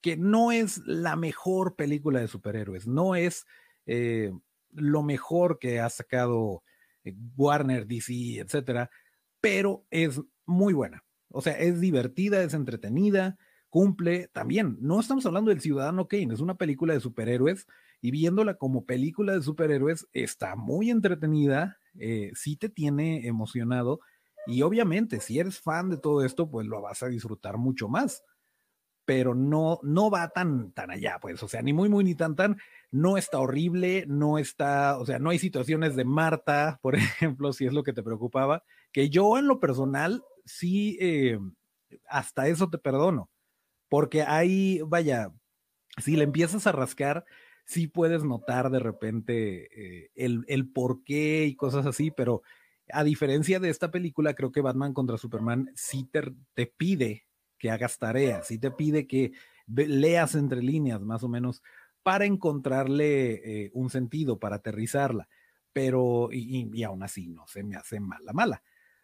que, 0.00 0.16
no 0.16 0.50
es 0.50 0.78
la 0.86 1.14
mejor 1.14 1.76
película 1.76 2.20
de 2.20 2.28
superhéroes, 2.28 2.86
no 2.88 3.14
es 3.14 3.44
eh, 3.84 4.32
lo 4.72 5.02
mejor 5.02 5.58
que 5.58 5.78
ha 5.78 5.90
sacado 5.90 6.64
eh, 7.04 7.14
Warner, 7.36 7.86
DC, 7.86 8.38
etcétera, 8.40 8.90
pero 9.40 9.84
es 9.90 10.20
muy 10.46 10.72
buena. 10.72 11.04
O 11.28 11.42
sea, 11.42 11.52
es 11.58 11.80
divertida, 11.80 12.42
es 12.42 12.54
entretenida, 12.54 13.36
cumple 13.68 14.28
también. 14.28 14.78
No 14.80 14.98
estamos 14.98 15.26
hablando 15.26 15.50
del 15.50 15.60
Ciudadano 15.60 16.08
Kane, 16.08 16.32
es 16.32 16.40
una 16.40 16.56
película 16.56 16.94
de 16.94 17.00
superhéroes 17.00 17.66
y 18.00 18.10
viéndola 18.10 18.54
como 18.54 18.86
película 18.86 19.34
de 19.34 19.42
superhéroes 19.42 20.06
está 20.12 20.56
muy 20.56 20.90
entretenida, 20.90 21.78
eh, 21.98 22.30
sí 22.34 22.56
te 22.56 22.68
tiene 22.68 23.26
emocionado 23.26 24.00
y 24.46 24.62
obviamente 24.62 25.20
si 25.20 25.38
eres 25.38 25.60
fan 25.60 25.90
de 25.90 25.98
todo 25.98 26.24
esto, 26.24 26.50
pues 26.50 26.66
lo 26.66 26.80
vas 26.80 27.02
a 27.02 27.08
disfrutar 27.08 27.58
mucho 27.58 27.88
más. 27.88 28.22
Pero 29.04 29.34
no, 29.34 29.78
no 29.84 30.10
va 30.10 30.28
tan, 30.30 30.72
tan 30.72 30.90
allá, 30.90 31.18
pues, 31.20 31.40
o 31.42 31.48
sea, 31.48 31.62
ni 31.62 31.72
muy, 31.72 31.88
muy, 31.88 32.02
ni 32.02 32.16
tan, 32.16 32.34
tan, 32.34 32.56
no 32.90 33.16
está 33.16 33.38
horrible, 33.38 34.04
no 34.08 34.36
está, 34.38 34.98
o 34.98 35.06
sea, 35.06 35.20
no 35.20 35.30
hay 35.30 35.38
situaciones 35.38 35.94
de 35.94 36.04
Marta, 36.04 36.80
por 36.82 36.94
ejemplo, 36.96 37.52
si 37.52 37.66
es 37.66 37.72
lo 37.72 37.84
que 37.84 37.92
te 37.92 38.02
preocupaba, 38.02 38.64
que 38.92 39.08
yo 39.08 39.38
en 39.38 39.46
lo 39.46 39.60
personal 39.60 40.24
sí, 40.44 40.98
eh, 41.00 41.38
hasta 42.08 42.48
eso 42.48 42.68
te 42.68 42.78
perdono, 42.78 43.30
porque 43.88 44.22
ahí, 44.22 44.80
vaya, 44.84 45.30
si 45.98 46.16
le 46.16 46.24
empiezas 46.24 46.66
a 46.66 46.72
rascar, 46.72 47.24
sí 47.64 47.86
puedes 47.88 48.24
notar 48.24 48.70
de 48.70 48.78
repente 48.78 50.04
eh, 50.04 50.10
el, 50.14 50.44
el 50.48 50.68
por 50.70 51.04
qué 51.04 51.46
y 51.46 51.56
cosas 51.56 51.86
así, 51.86 52.10
pero 52.10 52.42
a 52.92 53.04
diferencia 53.04 53.60
de 53.60 53.70
esta 53.70 53.90
película, 53.90 54.34
creo 54.34 54.52
que 54.52 54.60
Batman 54.60 54.92
contra 54.92 55.18
Superman 55.18 55.70
sí 55.74 56.08
te, 56.54 56.66
pide 56.66 57.26
que 57.58 57.70
hagas 57.70 57.98
tareas, 57.98 58.46
sí 58.46 58.58
te 58.58 58.70
pide 58.70 59.06
que 59.06 59.32
leas 59.66 60.34
entre 60.34 60.62
líneas 60.62 61.00
más 61.00 61.22
o 61.22 61.28
menos 61.28 61.62
para 62.02 62.24
encontrarle 62.24 63.64
eh, 63.64 63.70
un 63.74 63.90
sentido, 63.90 64.38
para 64.38 64.56
aterrizarla, 64.56 65.28
pero 65.72 66.28
y, 66.30 66.82
aún 66.84 67.02
así 67.02 67.28
no 67.28 67.46
se 67.48 67.64
me 67.64 67.76
hace 67.76 67.98
mala, 67.98 68.32
mala. 68.32 68.62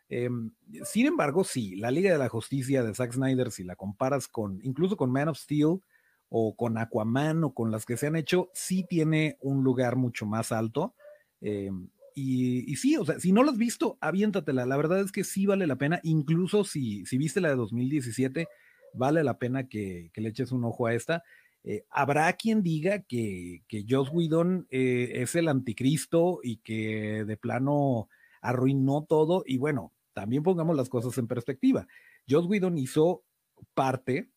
Em, 0.08 0.52
sin 0.84 1.06
embargo, 1.06 1.42
sí, 1.42 1.74
la 1.76 1.90
Liga 1.90 2.12
de 2.12 2.18
la 2.18 2.28
Justicia 2.28 2.82
de 2.82 2.94
Zack 2.94 3.12
Snyder, 3.12 3.50
si 3.50 3.64
la 3.64 3.76
comparas 3.76 4.28
con, 4.28 4.60
incluso 4.62 4.96
con 4.96 5.10
Man 5.10 5.28
of 5.28 5.38
Steel 5.38 5.80
o 6.28 6.54
con 6.54 6.78
Aquaman 6.78 7.44
o 7.44 7.54
con 7.54 7.70
las 7.70 7.84
que 7.86 7.96
se 7.96 8.06
han 8.06 8.16
hecho, 8.16 8.50
sí 8.54 8.84
tiene 8.88 9.36
un 9.40 9.64
lugar 9.64 9.96
mucho 9.96 10.26
más 10.26 10.52
alto. 10.52 10.94
Eh, 11.40 11.70
y, 12.14 12.76
sí, 12.76 12.97
o 12.97 13.04
sea, 13.04 13.19
si 13.19 13.33
no 13.33 13.42
lo 13.42 13.50
has 13.50 13.59
visto, 13.59 13.99
aviéntatela. 14.00 14.66
La 14.66 14.76
verdad 14.76 15.00
es 15.00 15.12
que 15.12 15.25
sí 15.25 15.47
vale 15.47 15.66
la 15.66 15.76
pena, 15.76 16.00
incluso 16.02 16.64
si, 16.64 17.04
si 17.07 17.19
viste 17.19 17.40
la 17.40 17.50
de 17.50 17.57
2017, 17.57 18.49
vale 18.95 19.25
la 19.25 19.38
pena 19.38 19.69
que, 19.69 20.11
le 20.14 20.28
eches 20.28 20.52
un 20.52 20.64
ojo 20.64 20.87
a 20.87 20.95
esta. 20.95 21.23
Eh, 21.64 21.85
habrá 21.90 22.33
quien 22.35 22.62
diga 22.62 23.02
que, 23.02 23.62
que 23.69 23.85
Joss 23.88 24.11
Whedon 24.12 24.66
eh, 24.71 25.12
es 25.16 25.35
el 25.37 25.49
anticristo 25.49 26.40
y 26.42 26.57
que 26.59 27.25
de 27.25 27.37
plano 27.37 28.09
arruinó 28.40 29.04
todo. 29.09 29.45
Y 29.47 29.59
bueno, 29.59 29.92
también 30.12 30.42
pongamos 30.42 30.76
las 30.76 30.88
cosas 30.88 31.16
en 31.19 31.28
perspectiva. 31.28 31.87
Joss 32.28 32.47
Whedon 32.47 32.78
hizo 32.78 33.25
parte, 33.75 34.31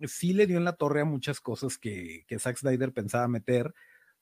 sí 0.00 0.32
le 0.32 0.46
dio 0.46 0.58
en 0.58 0.64
la 0.64 0.74
torre 0.74 1.00
a 1.00 1.06
muchas 1.06 1.40
cosas 1.40 1.78
que, 1.78 2.24
que 2.26 2.38
Zack 2.38 2.58
Snyder 2.58 2.92
pensaba 2.92 3.28
meter, 3.28 3.72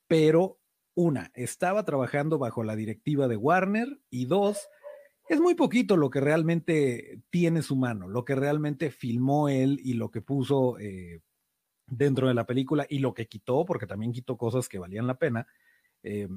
pero 0.06 0.59
una, 0.94 1.30
estaba 1.34 1.84
trabajando 1.84 2.38
bajo 2.38 2.62
la 2.64 2.76
directiva 2.76 3.28
de 3.28 3.36
Warner 3.36 4.00
y 4.10 4.26
dos, 4.26 4.68
es 5.30 5.40
muy 5.40 5.54
poquito 5.54 5.96
lo 5.96 6.10
que 6.10 6.20
realmente 6.20 7.22
tiene 7.30 7.62
su 7.62 7.76
mano, 7.76 8.08
lo 8.08 8.24
que 8.24 8.34
realmente 8.34 8.90
filmó 8.90 9.48
él 9.48 9.78
y 9.84 9.92
lo 9.92 10.10
que 10.10 10.20
puso 10.20 10.76
eh, 10.80 11.20
dentro 11.86 12.26
de 12.26 12.34
la 12.34 12.46
película 12.46 12.84
y 12.88 12.98
lo 12.98 13.14
que 13.14 13.28
quitó, 13.28 13.64
porque 13.64 13.86
también 13.86 14.10
quitó 14.10 14.36
cosas 14.36 14.68
que 14.68 14.80
valían 14.80 15.06
la 15.06 15.18
pena. 15.18 15.46
Eh, 16.02 16.28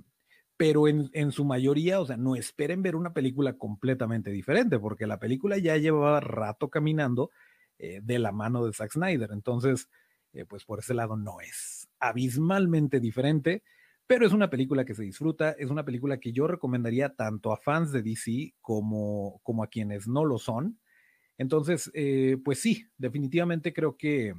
pero 0.56 0.88
en, 0.88 1.10
en, 1.14 1.32
su 1.32 1.44
mayoría, 1.44 2.00
o 2.00 2.06
sea, 2.06 2.18
no 2.18 2.36
esperen 2.36 2.84
ver 2.84 2.96
una 2.96 3.14
película 3.14 3.54
completamente 3.54 4.30
diferente, 4.30 4.78
porque 4.78 5.08
la 5.08 5.18
película 5.18 5.58
ya 5.58 5.76
llevaba 5.78 6.20
rato 6.20 6.70
caminando 6.70 7.32
eh, 7.80 8.00
de 8.04 8.20
la 8.20 8.32
mano 8.32 8.64
de 8.64 8.74
Zack 8.74 8.92
Snyder. 8.92 9.32
Entonces, 9.32 9.90
pues 10.48 10.66
por 10.66 10.80
ese 10.80 10.96
lado 10.96 11.16
no 11.16 11.42
es 11.42 11.88
abismalmente 12.00 13.00
diferente 13.00 13.64
pero 14.08 14.26
es 14.26 14.34
una 14.34 14.50
película 14.50 14.86
que 14.86 14.96
se 14.96 15.04
disfruta, 15.04 15.52
es 15.52 15.70
una 15.70 15.86
película 15.86 16.20
que 16.20 16.34
yo 16.34 16.48
recomendaría 16.48 17.16
tanto 17.16 17.52
a 17.52 17.58
fans 17.58 17.92
de 17.92 18.04
DC 18.04 18.54
como, 18.62 19.40
como 19.44 19.64
a 19.64 19.68
quienes 19.68 20.08
no 20.08 20.26
lo 20.26 20.38
son. 20.38 20.80
Entonces, 21.38 21.90
eh, 21.94 22.38
pues 22.44 22.60
sí, 22.60 22.86
definitivamente 22.98 23.74
creo 23.74 23.98
que, 23.98 24.36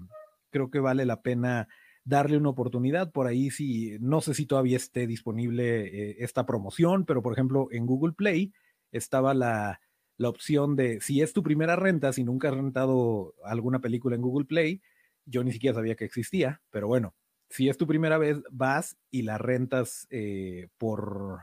creo 0.51 0.71
que 0.71 0.81
vale 0.81 1.07
la 1.07 1.23
pena 1.23 1.69
darle 2.05 2.37
una 2.37 2.51
oportunidad. 2.51 3.11
Por 3.11 3.27
ahí 3.27 3.51
sí, 3.51 3.97
no 4.01 4.21
sé 4.21 4.35
si 4.35 4.47
todavía 4.47 4.77
esté 4.77 5.07
disponible 5.07 5.87
eh, 5.87 6.17
esta 6.21 6.47
promoción, 6.47 7.05
pero 7.05 7.23
por 7.23 7.33
ejemplo 7.33 7.69
en 7.73 7.87
Google 7.87 8.13
Play 8.13 8.53
estaba 8.93 9.35
la, 9.35 9.81
la 10.17 10.29
opción 10.29 10.77
de 10.77 11.01
si 11.01 11.23
es 11.23 11.33
tu 11.33 11.43
primera 11.43 11.77
renta, 11.77 12.13
si 12.13 12.23
nunca 12.23 12.49
has 12.49 12.55
rentado 12.55 13.35
alguna 13.45 13.81
película 13.81 14.15
en 14.15 14.23
Google 14.23 14.47
Play, 14.47 14.83
yo 15.27 15.43
ni 15.43 15.53
siquiera 15.53 15.75
sabía 15.75 15.97
que 15.97 16.05
existía, 16.05 16.61
pero 16.71 16.87
bueno, 16.87 17.15
si 17.55 17.69
es 17.69 17.77
tu 17.77 17.87
primera 17.87 18.19
vez, 18.19 18.43
vas 18.51 18.99
y 19.13 19.23
la 19.23 19.39
rentas 19.39 20.09
eh, 20.11 20.71
por, 20.77 21.39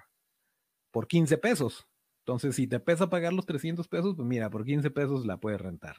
por 0.92 1.08
15 1.08 1.38
pesos. 1.38 1.88
Entonces, 2.26 2.54
si 2.54 2.68
te 2.68 2.82
pesa 2.82 3.10
pagar 3.10 3.32
los 3.32 3.46
300 3.46 3.88
pesos, 3.88 4.16
pues 4.18 4.28
mira, 4.28 4.50
por 4.50 4.66
15 4.66 4.92
pesos 4.92 5.26
la 5.26 5.38
puedes 5.38 5.62
rentar. 5.62 5.96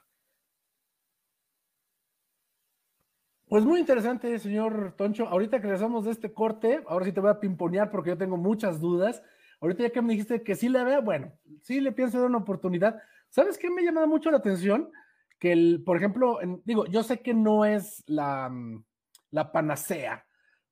Pues 3.49 3.64
muy 3.64 3.81
interesante, 3.81 4.38
señor 4.38 4.95
Toncho. 4.99 5.28
Ahorita 5.28 5.57
que 5.57 5.69
regresamos 5.69 6.04
de 6.04 6.11
este 6.11 6.35
corte, 6.35 6.85
ahora 6.88 7.07
sí 7.07 7.12
te 7.12 7.21
voy 7.21 7.31
a 7.31 7.40
pimponear 7.40 7.90
porque 7.90 8.11
yo 8.11 8.19
tengo 8.19 8.37
muchas 8.37 8.81
dudas. 8.81 9.23
Ahorita 9.62 9.85
ya 9.85 9.90
que 9.92 10.02
me 10.02 10.12
dijiste 10.12 10.42
que 10.42 10.57
sí 10.57 10.69
la 10.69 10.85
vea, 10.85 11.00
bueno, 11.00 11.33
sí 11.62 11.81
le 11.81 11.90
pienso 11.90 12.19
dar 12.19 12.28
una 12.28 12.38
oportunidad. 12.38 13.00
¿Sabes 13.31 13.57
qué 13.57 13.71
me 13.71 13.81
ha 13.81 13.85
llamado 13.87 14.09
mucho 14.09 14.31
la 14.31 14.37
atención? 14.37 14.90
Que, 15.38 15.52
el, 15.52 15.83
por 15.83 15.97
ejemplo, 15.97 16.38
digo, 16.66 16.85
yo 16.85 17.02
sé 17.02 17.23
que 17.23 17.33
no 17.33 17.64
es 17.64 18.04
la, 18.07 18.50
mm, 18.50 18.85
la 19.33 19.51
panacea. 19.51 20.25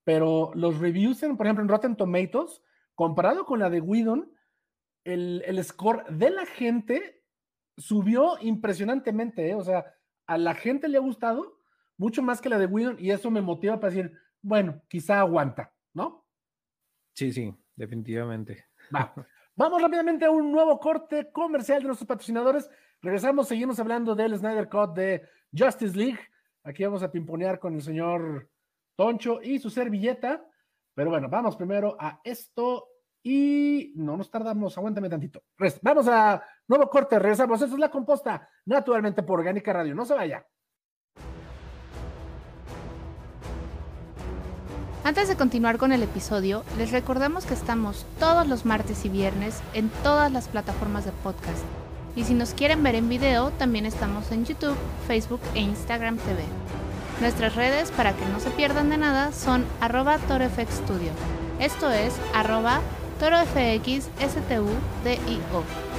Pero 0.04 0.52
los 0.54 0.78
reviews, 0.78 1.22
en, 1.24 1.36
por 1.36 1.46
ejemplo, 1.46 1.64
en 1.64 1.68
Rotten 1.68 1.96
Tomatoes, 1.96 2.62
comparado 2.94 3.44
con 3.44 3.58
la 3.58 3.68
de 3.68 3.80
Whedon, 3.80 4.32
el, 5.04 5.42
el 5.46 5.62
score 5.64 6.04
de 6.08 6.30
la 6.30 6.46
gente 6.46 7.24
subió 7.76 8.38
impresionantemente. 8.40 9.50
¿eh? 9.50 9.54
O 9.54 9.64
sea, 9.64 9.84
a 10.26 10.38
la 10.38 10.54
gente 10.54 10.88
le 10.88 10.98
ha 10.98 11.00
gustado 11.00 11.58
mucho 11.96 12.22
más 12.22 12.40
que 12.40 12.48
la 12.48 12.58
de 12.58 12.66
Whedon 12.66 12.96
y 13.00 13.10
eso 13.10 13.30
me 13.30 13.40
motiva 13.40 13.80
para 13.80 13.92
decir, 13.92 14.12
bueno, 14.42 14.80
quizá 14.88 15.20
aguanta, 15.20 15.74
¿no? 15.92 16.26
Sí, 17.14 17.32
sí, 17.32 17.54
definitivamente. 17.74 18.66
Va. 18.94 19.12
Vamos 19.56 19.82
rápidamente 19.82 20.24
a 20.24 20.30
un 20.30 20.52
nuevo 20.52 20.78
corte 20.80 21.30
comercial 21.32 21.80
de 21.80 21.88
nuestros 21.88 22.08
patrocinadores. 22.08 22.70
Regresamos, 23.02 23.48
seguimos 23.48 23.78
hablando 23.78 24.14
del 24.14 24.34
Snyder 24.34 24.70
Cut 24.70 24.94
de 24.94 25.28
Justice 25.52 25.94
League. 25.94 26.18
Aquí 26.64 26.84
vamos 26.84 27.02
a 27.02 27.10
pimponear 27.10 27.58
con 27.58 27.74
el 27.74 27.82
señor 27.82 28.48
Toncho 28.96 29.40
y 29.42 29.58
su 29.58 29.70
servilleta. 29.70 30.44
Pero 30.94 31.10
bueno, 31.10 31.28
vamos 31.28 31.56
primero 31.56 31.96
a 31.98 32.20
esto 32.22 32.88
y 33.22 33.92
no 33.96 34.16
nos 34.16 34.30
tardamos, 34.30 34.76
aguántame 34.76 35.08
tantito. 35.08 35.42
Vamos 35.82 36.08
a 36.08 36.42
nuevo 36.68 36.88
corte, 36.88 37.18
regresamos. 37.18 37.62
Eso 37.62 37.74
es 37.74 37.80
la 37.80 37.90
composta, 37.90 38.48
naturalmente 38.66 39.22
por 39.22 39.40
Orgánica 39.40 39.72
Radio. 39.72 39.94
No 39.94 40.04
se 40.04 40.14
vaya. 40.14 40.46
Antes 45.02 45.28
de 45.28 45.36
continuar 45.36 45.78
con 45.78 45.92
el 45.92 46.02
episodio, 46.02 46.62
les 46.76 46.92
recordamos 46.92 47.46
que 47.46 47.54
estamos 47.54 48.04
todos 48.18 48.46
los 48.46 48.66
martes 48.66 49.04
y 49.06 49.08
viernes 49.08 49.62
en 49.72 49.88
todas 50.02 50.30
las 50.30 50.48
plataformas 50.48 51.06
de 51.06 51.12
podcast 51.12 51.64
y 52.16 52.24
si 52.24 52.34
nos 52.34 52.54
quieren 52.54 52.82
ver 52.82 52.94
en 52.94 53.08
video, 53.08 53.50
también 53.52 53.86
estamos 53.86 54.30
en 54.32 54.44
YouTube, 54.44 54.76
Facebook 55.06 55.40
e 55.54 55.60
Instagram 55.60 56.16
TV. 56.18 56.42
Nuestras 57.20 57.54
redes, 57.54 57.90
para 57.92 58.12
que 58.14 58.24
no 58.26 58.40
se 58.40 58.50
pierdan 58.50 58.90
de 58.90 58.98
nada, 58.98 59.32
son 59.32 59.64
arroba 59.80 60.18
torofxstudio. 60.18 61.12
Esto 61.58 61.90
es 61.90 62.18
arroba 62.34 62.80
torofxstudio. 63.18 64.10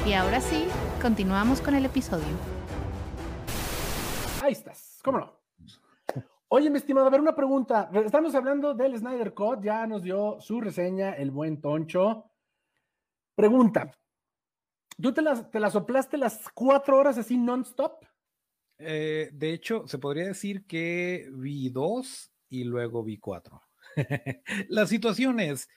Y 0.06 0.14
ahora 0.14 0.42
sí, 0.42 0.66
continuamos 1.02 1.62
con 1.62 1.76
el 1.76 1.86
episodio. 1.86 2.26
Ahí 4.44 4.52
estás, 4.52 5.00
¿cómo 5.04 5.20
no? 5.20 5.42
Oye, 6.48 6.70
mi 6.70 6.78
estimado, 6.78 7.08
a 7.08 7.10
ver, 7.10 7.22
una 7.22 7.36
pregunta. 7.36 7.90
Estamos 7.94 8.36
hablando 8.36 8.74
del 8.74 8.98
Snyder 8.98 9.34
Code, 9.34 9.66
ya 9.66 9.88
nos 9.88 10.04
dio 10.04 10.38
su 10.42 10.60
reseña 10.60 11.14
el 11.14 11.32
buen 11.32 11.62
Toncho. 11.62 12.26
Pregunta, 13.36 13.90
¿Tú 15.02 15.14
te 15.14 15.22
las, 15.22 15.50
te 15.50 15.72
soplaste 15.72 16.18
las 16.18 16.50
cuatro 16.54 16.98
horas 16.98 17.18
así 17.18 17.38
non-stop? 17.38 18.06
Eh, 18.78 19.30
de 19.34 19.54
hecho, 19.54 19.88
se 19.88 19.98
podría 19.98 20.26
decir 20.26 20.66
que 20.66 21.30
vi 21.34 21.70
dos 21.70 22.32
y 22.50 22.64
luego 22.64 23.04
vi 23.04 23.18
cuatro. 23.18 23.62
la 24.70 24.86
situación 24.88 25.40
es 25.40 25.70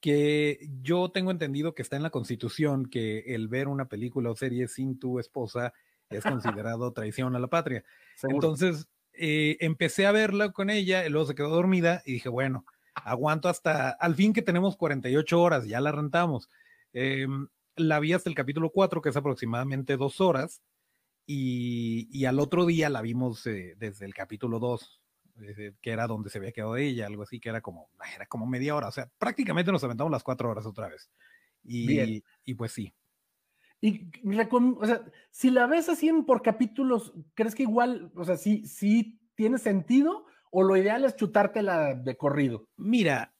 que 0.00 0.68
yo 0.82 1.10
tengo 1.10 1.30
entendido 1.30 1.74
que 1.74 1.82
está 1.82 1.96
en 1.96 2.02
la 2.02 2.10
constitución 2.10 2.86
que 2.86 3.20
el 3.34 3.48
ver 3.48 3.68
una 3.68 3.88
película 3.88 4.30
o 4.30 4.36
serie 4.36 4.66
sin 4.66 4.98
tu 4.98 5.18
esposa 5.18 5.72
es 6.10 6.24
considerado 6.24 6.92
traición 6.92 7.36
a 7.36 7.38
la 7.38 7.48
patria. 7.48 7.84
Entonces, 8.22 8.88
eh, 9.12 9.56
empecé 9.60 10.06
a 10.06 10.12
verla 10.12 10.52
con 10.52 10.70
ella, 10.70 11.06
y 11.06 11.10
luego 11.10 11.26
se 11.26 11.34
quedó 11.34 11.50
dormida 11.50 12.02
y 12.04 12.14
dije, 12.14 12.28
bueno, 12.28 12.64
aguanto 12.94 13.48
hasta 13.48 13.90
al 13.90 14.14
fin 14.14 14.32
que 14.32 14.42
tenemos 14.42 14.76
48 14.76 15.40
horas, 15.40 15.66
ya 15.66 15.80
la 15.80 15.92
rentamos. 15.92 16.48
Em, 16.92 17.48
la 17.76 18.00
vi 18.00 18.12
hasta 18.12 18.28
el 18.28 18.36
capítulo 18.36 18.70
4, 18.70 19.02
que 19.02 19.08
es 19.08 19.16
aproximadamente 19.16 19.96
dos 19.96 20.20
horas, 20.20 20.62
y, 21.26 22.24
al 22.24 22.40
otro 22.40 22.66
día 22.66 22.90
la 22.90 23.00
vimos 23.00 23.46
eh, 23.46 23.74
desde 23.78 24.06
el 24.06 24.14
capítulo 24.14 24.58
2, 24.58 25.02
que 25.80 25.90
era 25.90 26.06
donde 26.06 26.30
se 26.30 26.38
había 26.38 26.52
quedado 26.52 26.76
ella, 26.76 27.06
algo 27.06 27.22
así, 27.22 27.40
que 27.40 27.48
era 27.48 27.60
como, 27.60 27.88
era 28.14 28.26
como 28.26 28.46
media 28.46 28.74
hora, 28.74 28.88
o 28.88 28.92
sea, 28.92 29.10
prácticamente 29.18 29.72
nos 29.72 29.84
aventamos 29.84 30.10
las 30.10 30.22
cuatro 30.22 30.50
horas 30.50 30.66
otra 30.66 30.88
vez. 30.88 31.10
Y, 31.64 32.22
y 32.44 32.54
pues 32.54 32.72
sí. 32.72 32.92
Y 33.80 34.10
o 34.24 34.86
sea, 34.86 35.04
si 35.30 35.50
la 35.50 35.66
ves 35.66 35.88
así 35.88 36.12
por 36.24 36.42
capítulos, 36.42 37.14
¿crees 37.34 37.54
que 37.54 37.64
igual, 37.64 38.12
o 38.14 38.24
sea, 38.24 38.36
sí, 38.36 38.64
sí 38.66 39.20
tiene 39.34 39.58
sentido? 39.58 40.26
¿O 40.50 40.62
lo 40.62 40.76
ideal 40.76 41.04
es 41.04 41.16
chutártela 41.16 41.94
de 41.94 42.16
corrido? 42.16 42.68
Mira, 42.76 43.34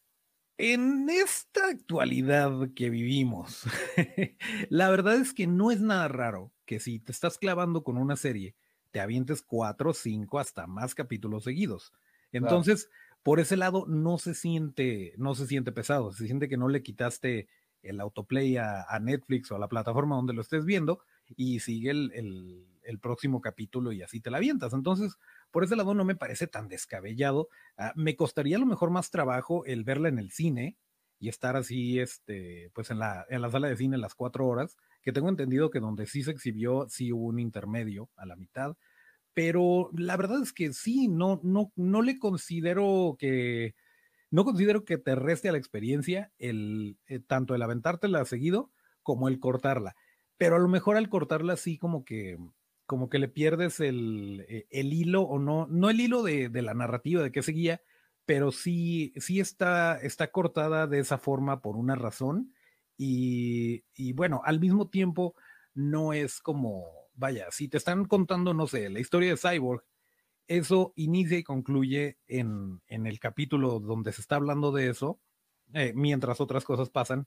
en 0.58 1.08
esta 1.10 1.68
actualidad 1.68 2.70
que 2.74 2.90
vivimos, 2.90 3.64
la 4.68 4.90
verdad 4.90 5.16
es 5.16 5.32
que 5.32 5.46
no 5.46 5.70
es 5.70 5.80
nada 5.80 6.08
raro 6.08 6.52
que 6.66 6.80
si 6.80 6.98
te 6.98 7.12
estás 7.12 7.38
clavando 7.38 7.82
con 7.82 7.96
una 7.96 8.16
serie, 8.16 8.54
te 8.90 9.00
avientes 9.00 9.42
cuatro, 9.42 9.94
cinco, 9.94 10.38
hasta 10.38 10.66
más 10.66 10.94
capítulos 10.94 11.44
seguidos. 11.44 11.92
Entonces, 12.30 12.88
por 13.22 13.40
ese 13.40 13.56
lado, 13.56 13.86
no 13.86 14.18
se 14.18 14.34
siente, 14.34 15.14
no 15.16 15.34
se 15.34 15.46
siente 15.46 15.72
pesado, 15.72 16.12
se 16.12 16.26
siente 16.26 16.48
que 16.48 16.56
no 16.56 16.68
le 16.68 16.82
quitaste 16.82 17.48
el 17.82 18.00
autoplay 18.00 18.56
a, 18.56 18.86
Netflix 19.00 19.50
o 19.50 19.56
a 19.56 19.58
la 19.58 19.68
plataforma 19.68 20.16
donde 20.16 20.34
lo 20.34 20.40
estés 20.40 20.64
viendo 20.64 21.00
y 21.36 21.60
sigue 21.60 21.90
el, 21.90 22.64
el, 22.82 22.98
próximo 23.00 23.40
capítulo 23.40 23.92
y 23.92 24.02
así 24.02 24.20
te 24.20 24.30
la 24.30 24.36
avientas. 24.36 24.72
Entonces, 24.72 25.18
por 25.52 25.64
ese 25.64 25.76
lado 25.76 25.94
no 25.94 26.04
me 26.04 26.16
parece 26.16 26.48
tan 26.48 26.66
descabellado. 26.68 27.48
Ah, 27.76 27.92
me 27.94 28.16
costaría 28.16 28.56
a 28.56 28.60
lo 28.60 28.66
mejor 28.66 28.90
más 28.90 29.10
trabajo 29.10 29.64
el 29.66 29.84
verla 29.84 30.08
en 30.08 30.18
el 30.18 30.32
cine 30.32 30.76
y 31.20 31.28
estar 31.28 31.54
así, 31.56 32.00
este, 32.00 32.70
pues 32.74 32.90
en 32.90 32.98
la, 32.98 33.24
en 33.28 33.42
la 33.42 33.50
sala 33.50 33.68
de 33.68 33.76
cine 33.76 33.96
las 33.96 34.16
cuatro 34.16 34.48
horas, 34.48 34.76
que 35.02 35.12
tengo 35.12 35.28
entendido 35.28 35.70
que 35.70 35.78
donde 35.78 36.06
sí 36.06 36.24
se 36.24 36.32
exhibió, 36.32 36.88
sí 36.88 37.12
hubo 37.12 37.26
un 37.26 37.38
intermedio 37.38 38.10
a 38.16 38.26
la 38.26 38.34
mitad, 38.34 38.76
pero 39.32 39.90
la 39.92 40.16
verdad 40.16 40.42
es 40.42 40.52
que 40.52 40.72
sí, 40.72 41.06
no, 41.06 41.40
no, 41.44 41.72
no 41.76 42.02
le 42.02 42.18
considero 42.18 43.14
que, 43.20 43.76
no 44.30 44.44
considero 44.44 44.84
que 44.84 44.98
te 44.98 45.14
reste 45.14 45.48
a 45.48 45.52
la 45.52 45.58
experiencia 45.58 46.32
el, 46.38 46.98
eh, 47.06 47.20
tanto 47.20 47.54
el 47.54 47.62
aventártela 47.62 48.24
seguido 48.24 48.72
como 49.02 49.28
el 49.28 49.38
cortarla, 49.38 49.94
pero 50.38 50.56
a 50.56 50.58
lo 50.58 50.68
mejor 50.68 50.96
al 50.96 51.08
cortarla 51.08 51.56
sí 51.56 51.78
como 51.78 52.04
que, 52.04 52.36
como 52.92 53.08
que 53.08 53.18
le 53.18 53.28
pierdes 53.28 53.80
el, 53.80 54.44
eh, 54.50 54.66
el 54.68 54.92
hilo 54.92 55.22
o 55.22 55.38
no, 55.38 55.66
no 55.70 55.88
el 55.88 55.98
hilo 55.98 56.22
de, 56.22 56.50
de, 56.50 56.60
la 56.60 56.74
narrativa 56.74 57.22
de 57.22 57.32
qué 57.32 57.42
seguía, 57.42 57.80
pero 58.26 58.52
sí, 58.52 59.14
sí 59.16 59.40
está, 59.40 59.96
está 59.96 60.30
cortada 60.30 60.86
de 60.86 60.98
esa 60.98 61.16
forma 61.16 61.62
por 61.62 61.76
una 61.78 61.94
razón 61.94 62.52
y, 62.98 63.86
y 63.94 64.12
bueno, 64.12 64.42
al 64.44 64.60
mismo 64.60 64.90
tiempo 64.90 65.34
no 65.72 66.12
es 66.12 66.42
como, 66.42 66.84
vaya, 67.14 67.46
si 67.50 67.66
te 67.66 67.78
están 67.78 68.04
contando, 68.04 68.52
no 68.52 68.66
sé, 68.66 68.90
la 68.90 69.00
historia 69.00 69.30
de 69.30 69.38
Cyborg, 69.38 69.82
eso 70.48 70.92
inicia 70.94 71.38
y 71.38 71.44
concluye 71.44 72.18
en, 72.26 72.82
en 72.88 73.06
el 73.06 73.18
capítulo 73.20 73.80
donde 73.80 74.12
se 74.12 74.20
está 74.20 74.36
hablando 74.36 74.70
de 74.70 74.90
eso, 74.90 75.18
eh, 75.72 75.94
mientras 75.96 76.42
otras 76.42 76.64
cosas 76.64 76.90
pasan, 76.90 77.26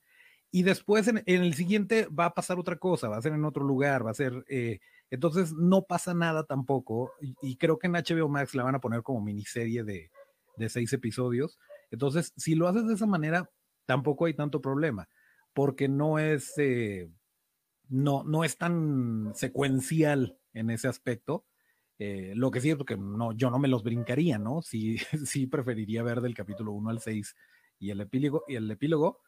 y 0.51 0.63
después 0.63 1.07
en, 1.07 1.23
el 1.25 1.53
siguiente 1.55 2.07
va 2.07 2.25
a 2.25 2.33
pasar 2.33 2.59
otra 2.59 2.77
cosa, 2.77 3.09
va 3.09 3.17
a 3.17 3.21
ser 3.23 3.33
en 3.33 3.45
otro 3.45 3.63
lugar, 3.63 4.05
va 4.05 4.11
a 4.11 4.13
ser, 4.13 4.45
eh, 4.47 4.79
entonces 5.09 5.53
no 5.53 5.83
pasa 5.83 6.13
nada 6.13 6.45
tampoco, 6.45 7.11
y, 7.41 7.57
creo 7.57 7.77
que 7.77 7.87
en 7.87 7.93
HBO 7.93 8.29
Max 8.29 8.55
la 8.55 8.63
van 8.63 8.75
a 8.75 8.81
poner 8.81 9.03
como 9.03 9.21
miniserie 9.21 9.83
de, 9.83 10.11
de 10.57 10.69
seis 10.69 10.91
episodios, 10.93 11.57
entonces 11.91 12.33
si 12.37 12.55
lo 12.55 12.67
haces 12.67 12.87
de 12.87 12.95
esa 12.95 13.05
manera, 13.05 13.49
tampoco 13.85 14.25
hay 14.25 14.33
tanto 14.33 14.61
problema, 14.61 15.07
porque 15.53 15.87
no 15.87 16.19
es, 16.19 16.53
eh, 16.57 17.09
no, 17.89 18.23
no 18.23 18.43
es 18.43 18.57
tan 18.57 19.31
secuencial 19.35 20.37
en 20.53 20.69
ese 20.69 20.87
aspecto, 20.87 21.45
eh, 21.97 22.33
lo 22.35 22.51
que 22.51 22.59
sí 22.59 22.69
es 22.69 22.77
que 22.85 22.97
no, 22.97 23.31
yo 23.31 23.49
no 23.49 23.59
me 23.59 23.69
los 23.69 23.83
brincaría, 23.83 24.37
¿no? 24.37 24.61
Sí, 24.61 24.97
preferiría 25.49 26.03
ver 26.03 26.21
del 26.21 26.33
capítulo 26.33 26.73
1 26.73 26.89
al 26.89 26.99
6 26.99 27.35
y 27.79 27.91
el 27.91 28.01
epílogo, 28.01 28.43
y 28.47 28.55
el 28.55 28.69
epílogo 28.69 29.21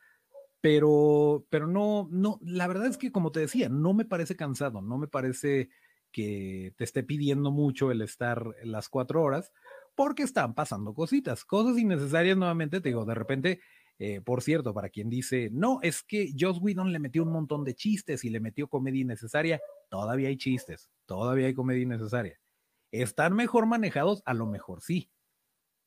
pero, 0.62 1.46
pero 1.50 1.68
no, 1.68 2.08
no, 2.12 2.40
la 2.42 2.68
verdad 2.68 2.88
es 2.88 2.98
que 2.98 3.12
como 3.12 3.32
te 3.32 3.40
decía, 3.42 3.70
no 3.70 3.94
me 3.94 4.06
parece 4.06 4.36
cansado, 4.36 4.82
no 4.82 4.98
me 4.98 5.08
parece 5.08 5.70
que 6.12 6.74
te 6.78 6.84
esté 6.84 7.04
pidiendo 7.04 7.52
mucho 7.52 7.92
el 7.92 8.02
estar 8.02 8.56
las 8.64 8.90
cuatro 8.90 9.22
horas, 9.22 9.52
porque 9.96 10.24
están 10.24 10.56
pasando 10.56 10.94
cositas, 10.94 11.46
cosas 11.46 11.78
innecesarias 11.78 12.38
nuevamente, 12.38 12.82
te 12.82 12.90
digo, 12.90 13.06
de 13.06 13.16
repente, 13.16 13.62
eh, 14.00 14.22
por 14.22 14.42
cierto, 14.42 14.74
para 14.74 14.90
quien 14.90 15.10
dice, 15.10 15.50
no, 15.52 15.80
es 15.82 16.04
que 16.04 16.32
Joss 16.40 16.60
Whedon 16.62 16.92
le 16.92 17.00
metió 17.00 17.24
un 17.24 17.32
montón 17.32 17.64
de 17.64 17.76
chistes 17.76 18.24
y 18.24 18.30
le 18.30 18.40
metió 18.40 18.68
comedia 18.68 19.02
innecesaria, 19.02 19.60
todavía 19.90 20.30
hay 20.30 20.38
chistes, 20.38 20.90
todavía 21.06 21.48
hay 21.48 21.54
comedia 21.54 21.84
innecesaria. 21.84 22.40
¿Están 22.92 23.36
mejor 23.36 23.66
manejados? 23.66 24.24
A 24.26 24.34
lo 24.34 24.46
mejor 24.46 24.82
sí, 24.82 25.12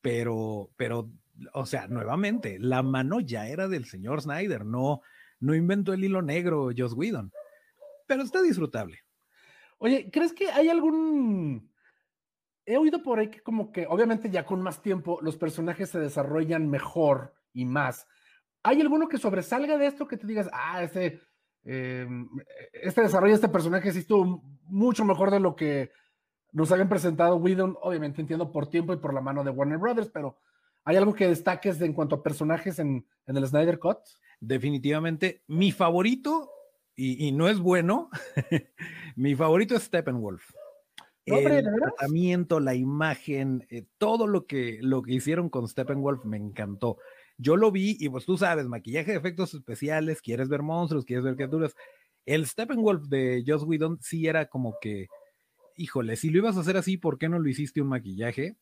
pero, 0.01 0.71
pero 0.75 1.09
o 1.53 1.65
sea, 1.65 1.87
nuevamente, 1.87 2.57
la 2.59 2.83
mano 2.83 3.19
ya 3.19 3.47
era 3.47 3.67
del 3.67 3.85
señor 3.85 4.21
Snyder, 4.21 4.65
no, 4.65 5.01
no 5.39 5.55
inventó 5.55 5.93
el 5.93 6.03
hilo 6.03 6.21
negro 6.21 6.69
Joss 6.75 6.93
Whedon, 6.93 7.31
pero 8.07 8.23
está 8.23 8.41
disfrutable. 8.41 8.99
Oye, 9.77 10.09
¿crees 10.11 10.33
que 10.33 10.49
hay 10.51 10.69
algún... 10.69 11.71
He 12.65 12.77
oído 12.77 13.01
por 13.01 13.17
ahí 13.17 13.29
que 13.29 13.41
como 13.41 13.71
que 13.71 13.87
obviamente 13.87 14.29
ya 14.29 14.45
con 14.45 14.61
más 14.61 14.81
tiempo 14.81 15.17
los 15.21 15.35
personajes 15.35 15.89
se 15.89 15.99
desarrollan 15.99 16.69
mejor 16.69 17.33
y 17.53 17.65
más. 17.65 18.07
¿Hay 18.61 18.79
alguno 18.79 19.07
que 19.07 19.17
sobresalga 19.17 19.77
de 19.77 19.87
esto 19.87 20.07
que 20.07 20.17
te 20.17 20.27
digas, 20.27 20.47
ah, 20.53 20.83
este, 20.83 21.19
em, 21.63 22.29
este 22.73 23.01
desarrollo 23.01 23.31
de 23.31 23.35
este 23.35 23.49
personaje 23.49 23.91
sí 23.91 23.99
estuvo 23.99 24.43
mucho 24.65 25.03
mejor 25.03 25.31
de 25.31 25.39
lo 25.39 25.55
que 25.55 25.91
nos 26.51 26.71
habían 26.71 26.87
presentado 26.89 27.37
Whedon? 27.37 27.75
Obviamente 27.81 28.21
entiendo 28.21 28.51
por 28.51 28.69
tiempo 28.69 28.93
y 28.93 28.97
por 28.97 29.15
la 29.15 29.21
mano 29.21 29.43
de 29.43 29.49
Warner 29.49 29.79
Brothers, 29.79 30.09
pero 30.09 30.37
¿Hay 30.83 30.95
algo 30.95 31.13
que 31.13 31.27
destaques 31.27 31.79
de, 31.79 31.85
en 31.85 31.93
cuanto 31.93 32.15
a 32.15 32.23
personajes 32.23 32.79
en, 32.79 33.05
el 33.27 33.47
Snyder 33.47 33.79
Cut? 33.79 33.99
Definitivamente, 34.39 35.43
mi 35.47 35.71
favorito, 35.71 36.49
y, 36.95 37.31
no 37.31 37.47
es 37.47 37.59
bueno, 37.59 38.09
mi 39.15 39.35
favorito 39.35 39.75
es 39.75 39.83
Steppenwolf. 39.83 40.43
el 41.25 41.65
tratamiento, 41.79 42.59
la 42.59 42.75
imagen, 42.75 43.65
eh, 43.69 43.85
todo 43.97 44.27
lo 44.27 44.45
que, 44.45 44.79
lo 44.81 45.01
que 45.01 45.13
hicieron 45.13 45.49
con 45.49 45.67
Steppenwolf 45.67 46.25
me 46.25 46.37
encantó. 46.37 46.97
Yo 47.37 47.55
lo 47.57 47.71
vi 47.71 47.97
y 47.99 48.09
pues 48.09 48.25
tú 48.25 48.37
sabes, 48.37 48.67
maquillaje 48.67 49.11
de 49.11 49.17
efectos 49.17 49.53
especiales, 49.53 50.21
quieres 50.21 50.49
ver 50.49 50.61
monstruos, 50.61 51.05
quieres 51.05 51.23
ver 51.23 51.35
criaturas. 51.35 51.75
El 52.25 52.45
Steppenwolf 52.45 53.03
de 53.07 53.43
Joss 53.45 53.63
Whedon 53.63 53.99
sí 54.01 54.27
era 54.27 54.47
como 54.47 54.75
que, 54.79 55.07
híjole, 55.75 56.15
si 56.15 56.29
lo 56.29 56.39
ibas 56.39 56.57
a 56.57 56.61
hacer 56.61 56.77
así, 56.77 56.97
¿por 56.97 57.17
qué 57.17 57.29
no 57.29 57.39
lo 57.39 57.49
hiciste 57.49 57.81
un 57.81 57.87
maquillaje? 57.87 58.57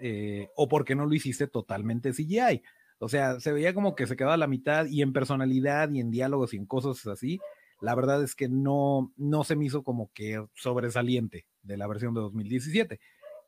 Eh, 0.00 0.48
o 0.54 0.68
porque 0.68 0.94
no 0.94 1.06
lo 1.06 1.14
hiciste 1.14 1.46
totalmente 1.46 2.12
CGI. 2.12 2.62
O 3.00 3.08
sea, 3.08 3.40
se 3.40 3.52
veía 3.52 3.74
como 3.74 3.94
que 3.94 4.06
se 4.06 4.16
quedaba 4.16 4.34
a 4.34 4.38
la 4.38 4.46
mitad 4.46 4.86
y 4.86 5.02
en 5.02 5.12
personalidad 5.12 5.90
y 5.90 6.00
en 6.00 6.10
diálogos 6.10 6.54
y 6.54 6.56
en 6.56 6.66
cosas 6.66 7.06
así. 7.06 7.40
La 7.80 7.94
verdad 7.94 8.22
es 8.22 8.34
que 8.34 8.48
no, 8.48 9.12
no 9.16 9.44
se 9.44 9.54
me 9.54 9.66
hizo 9.66 9.84
como 9.84 10.10
que 10.12 10.44
sobresaliente 10.54 11.46
de 11.62 11.76
la 11.76 11.86
versión 11.86 12.12
de 12.14 12.20
2017. 12.20 13.00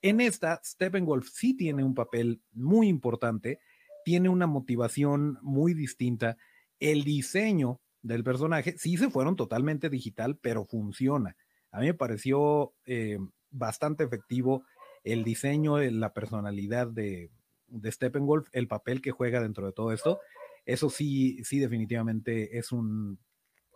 En 0.02 0.20
esta, 0.20 0.60
Steppenwolf 0.64 1.28
sí 1.28 1.56
tiene 1.56 1.84
un 1.84 1.94
papel 1.94 2.40
muy 2.52 2.88
importante, 2.88 3.58
tiene 4.04 4.28
una 4.28 4.46
motivación 4.46 5.38
muy 5.42 5.74
distinta. 5.74 6.36
El 6.78 7.04
diseño 7.04 7.80
del 8.02 8.24
personaje 8.24 8.76
sí 8.78 8.96
se 8.96 9.10
fueron 9.10 9.36
totalmente 9.36 9.90
digital, 9.90 10.38
pero 10.40 10.64
funciona. 10.64 11.36
A 11.72 11.80
mí 11.80 11.86
me 11.86 11.94
pareció 11.94 12.72
eh, 12.86 13.18
bastante 13.50 14.04
efectivo 14.04 14.64
el 15.04 15.24
diseño, 15.24 15.78
la 15.78 16.12
personalidad 16.12 16.86
de, 16.86 17.30
de 17.68 17.92
Steppenwolf, 17.92 18.48
el 18.52 18.68
papel 18.68 19.00
que 19.00 19.10
juega 19.10 19.40
dentro 19.40 19.66
de 19.66 19.72
todo 19.72 19.92
esto, 19.92 20.20
eso 20.66 20.90
sí, 20.90 21.42
sí, 21.44 21.58
definitivamente 21.58 22.58
es 22.58 22.72
un 22.72 23.18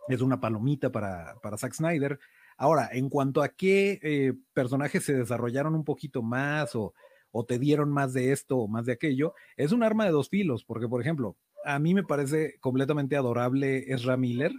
es 0.07 0.21
una 0.21 0.39
palomita 0.39 0.91
para, 0.91 1.35
para 1.41 1.57
Zack 1.57 1.73
Snyder. 1.73 2.19
Ahora, 2.57 2.89
en 2.91 3.09
cuanto 3.09 3.41
a 3.41 3.49
qué 3.49 3.99
eh, 4.03 4.33
personajes 4.53 5.03
se 5.03 5.15
desarrollaron 5.15 5.73
un 5.75 5.83
poquito 5.83 6.21
más 6.21 6.75
o, 6.75 6.93
o 7.31 7.43
te 7.45 7.59
dieron 7.59 7.91
más 7.91 8.13
de 8.13 8.31
esto 8.31 8.57
o 8.57 8.67
más 8.67 8.85
de 8.85 8.93
aquello, 8.93 9.33
es 9.57 9.71
un 9.71 9.83
arma 9.83 10.05
de 10.05 10.11
dos 10.11 10.29
filos, 10.29 10.63
porque, 10.63 10.87
por 10.87 11.01
ejemplo, 11.01 11.37
a 11.65 11.79
mí 11.79 11.93
me 11.93 12.03
parece 12.03 12.59
completamente 12.59 13.15
adorable 13.15 13.91
Ezra 13.91 14.15
Miller, 14.15 14.53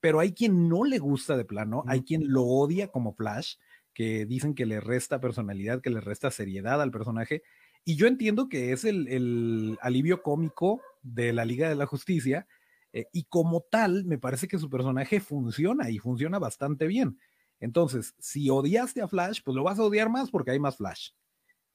pero 0.00 0.20
hay 0.20 0.32
quien 0.32 0.68
no 0.68 0.84
le 0.84 0.98
gusta 0.98 1.36
de 1.36 1.44
plano, 1.44 1.82
hay 1.88 2.02
quien 2.02 2.30
lo 2.30 2.44
odia 2.44 2.88
como 2.88 3.14
Flash, 3.14 3.56
que 3.94 4.26
dicen 4.26 4.54
que 4.54 4.66
le 4.66 4.80
resta 4.80 5.20
personalidad, 5.20 5.80
que 5.82 5.90
le 5.90 6.00
resta 6.00 6.30
seriedad 6.30 6.80
al 6.82 6.90
personaje. 6.90 7.42
Y 7.84 7.96
yo 7.96 8.06
entiendo 8.06 8.48
que 8.48 8.72
es 8.72 8.84
el, 8.84 9.08
el 9.08 9.78
alivio 9.82 10.22
cómico 10.22 10.80
de 11.02 11.32
la 11.32 11.44
Liga 11.44 11.68
de 11.68 11.74
la 11.76 11.86
Justicia. 11.86 12.46
eh, 12.92 13.06
y 13.12 13.24
como 13.24 13.62
tal, 13.62 14.04
me 14.04 14.18
parece 14.18 14.48
que 14.48 14.58
su 14.58 14.68
personaje 14.70 15.20
funciona 15.20 15.90
y 15.90 15.98
funciona 15.98 16.38
bastante 16.38 16.86
bien. 16.86 17.18
Entonces, 17.60 18.14
si 18.18 18.50
odiaste 18.50 19.00
a 19.02 19.08
Flash, 19.08 19.40
pues 19.44 19.54
lo 19.54 19.62
vas 19.64 19.78
a 19.78 19.84
odiar 19.84 20.10
más 20.10 20.30
porque 20.30 20.50
hay 20.52 20.58
más 20.60 20.76
Flash. 20.76 21.10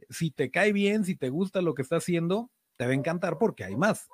Si 0.10 0.32
te 0.32 0.52
cae 0.52 0.74
bien, 0.74 1.06
si 1.06 1.16
te 1.16 1.30
gusta 1.30 1.62
lo 1.62 1.74
que 1.74 1.82
está 1.82 1.98
haciendo, 1.98 2.52
te 2.78 2.86
va 2.86 2.92
a 2.92 2.96
encantar 2.96 3.38
porque 3.40 3.64
hay 3.64 3.76
más. 3.76 4.08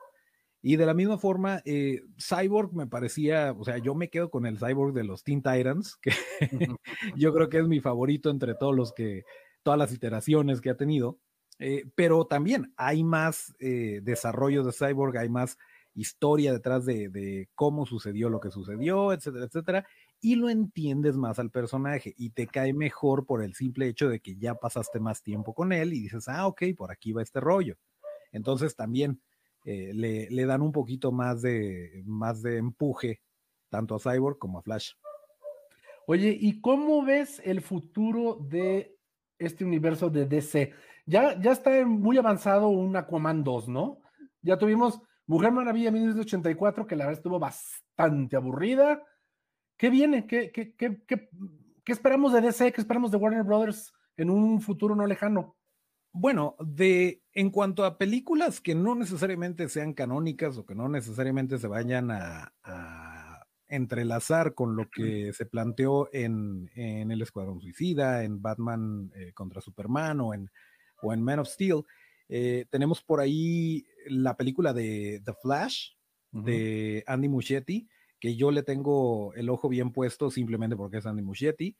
Y 0.65 0.77
de 0.77 0.85
la 0.85 0.93
misma 0.93 1.17
forma, 1.17 1.61
eh, 1.65 2.03
Cyborg 2.17 2.73
me 2.73 2.87
parecía, 2.87 3.51
o 3.51 3.65
sea, 3.65 3.79
yo 3.79 3.95
me 3.95 4.09
quedo 4.09 4.31
con 4.31 4.45
el 4.45 4.57
Cyborg 4.57 4.93
de 4.93 5.03
los 5.03 5.21
Teen 5.25 5.43
Titans, 5.43 5.97
que 5.97 6.11
yo 7.17 7.33
creo 7.33 7.49
que 7.49 7.59
es 7.59 7.67
mi 7.67 7.81
favorito 7.81 8.29
entre 8.29 8.55
todos 8.55 8.73
los 8.73 8.93
que, 8.93 9.23
todas 9.61 9.77
las 9.77 9.91
iteraciones 9.91 10.61
que 10.61 10.69
ha 10.69 10.77
tenido. 10.77 11.19
Eh, 11.59 11.83
pero 11.95 12.25
también 12.27 12.73
hay 12.77 13.03
más 13.03 13.53
eh, 13.59 13.99
desarrollo 14.03 14.63
de 14.63 14.71
Cyborg, 14.71 15.17
hay 15.17 15.27
más 15.27 15.57
historia 15.95 16.53
detrás 16.53 16.85
de, 16.85 17.09
de, 17.09 17.49
cómo 17.55 17.85
sucedió 17.85 18.29
lo 18.29 18.39
que 18.39 18.49
sucedió, 18.49 19.11
etcétera, 19.11 19.45
etcétera, 19.45 19.87
y 20.21 20.35
lo 20.35 20.49
entiendes 20.49 21.17
más 21.17 21.39
al 21.39 21.51
personaje 21.51 22.13
y 22.17 22.29
te 22.29 22.47
cae 22.47 22.73
mejor 22.73 23.25
por 23.25 23.43
el 23.43 23.53
simple 23.53 23.89
hecho 23.89 24.07
de 24.07 24.21
que 24.21 24.37
ya 24.37 24.55
pasaste 24.55 25.01
más 25.01 25.21
tiempo 25.21 25.53
con 25.53 25.73
él 25.73 25.93
y 25.93 26.03
dices, 26.03 26.29
ah, 26.29 26.47
ok, 26.47 26.63
por 26.77 26.89
aquí 26.89 27.11
va 27.11 27.21
este 27.21 27.41
rollo. 27.41 27.75
Entonces 28.31 28.75
también 28.75 29.21
eh, 29.63 29.91
le, 29.93 30.29
le, 30.29 30.45
dan 30.45 30.61
un 30.61 30.71
poquito 30.71 31.11
más 31.11 31.41
de, 31.41 32.03
más 32.05 32.41
de 32.41 32.57
empuje 32.57 33.21
tanto 33.69 33.95
a 33.95 33.99
Cyborg 33.99 34.37
como 34.37 34.59
a 34.59 34.61
Flash. 34.61 34.91
Oye, 36.05 36.37
¿y 36.39 36.59
cómo 36.59 37.03
ves 37.03 37.41
el 37.45 37.61
futuro 37.61 38.37
de 38.41 38.97
este 39.39 39.63
universo 39.63 40.09
de 40.09 40.25
DC? 40.25 40.73
Ya, 41.05 41.39
ya 41.39 41.51
está 41.51 41.85
muy 41.85 42.17
avanzado 42.17 42.67
un 42.67 42.95
Aquaman 42.95 43.43
2, 43.43 43.69
¿no? 43.69 44.01
Ya 44.41 44.57
tuvimos 44.57 45.01
Mujer 45.25 45.51
Maravilla 45.51 45.91
1984, 45.91 46.85
que 46.85 46.95
la 46.95 47.05
verdad 47.05 47.19
estuvo 47.19 47.39
bastante 47.39 48.35
aburrida. 48.35 49.01
¿Qué 49.77 49.89
viene? 49.89 50.27
¿Qué, 50.27 50.51
qué, 50.51 50.75
qué, 50.75 51.01
qué, 51.07 51.91
esperamos 51.91 52.33
de 52.33 52.41
DC? 52.41 52.71
¿Qué 52.73 52.81
esperamos 52.81 53.09
de 53.11 53.17
Warner 53.17 53.43
Brothers 53.43 53.93
en 54.17 54.29
un 54.29 54.61
futuro 54.61 54.95
no 54.95 55.07
lejano? 55.07 55.55
Bueno, 56.11 56.55
de 56.59 57.22
en 57.33 57.49
cuanto 57.49 57.85
a 57.85 57.97
películas 57.97 58.61
que 58.61 58.75
no 58.75 58.95
necesariamente 58.95 59.67
sean 59.69 59.93
canónicas 59.93 60.57
o 60.57 60.65
que 60.65 60.75
no 60.75 60.87
necesariamente 60.87 61.57
se 61.57 61.67
vayan 61.67 62.11
a, 62.11 62.53
a 62.63 63.47
entrelazar 63.67 64.53
con 64.53 64.75
lo 64.75 64.89
que 64.89 65.33
se 65.33 65.47
planteó 65.47 66.07
en, 66.13 66.69
en, 66.75 67.11
El 67.11 67.23
Escuadrón 67.23 67.59
Suicida, 67.59 68.23
en 68.23 68.41
Batman 68.41 69.11
eh, 69.15 69.33
contra 69.33 69.61
Superman 69.61 70.21
o 70.21 70.33
en, 70.33 70.51
o 71.01 71.11
en 71.11 71.23
Man 71.23 71.39
of 71.39 71.47
Steel, 71.47 71.83
eh, 72.29 72.65
tenemos 72.69 73.01
por 73.01 73.19
ahí 73.19 73.85
la 74.05 74.37
película 74.37 74.73
de 74.73 75.21
The 75.25 75.33
Flash 75.41 75.93
uh 76.31 76.39
-huh. 76.39 76.43
de 76.43 77.03
Andy 77.07 77.29
Muschietti, 77.29 77.87
que 78.19 78.35
yo 78.35 78.51
le 78.51 78.63
tengo 78.63 79.33
el 79.33 79.49
ojo 79.49 79.69
bien 79.69 79.91
puesto 79.91 80.29
simplemente 80.29 80.75
porque 80.75 80.97
es 80.97 81.05
Andy 81.05 81.23
Muschietti. 81.23 81.75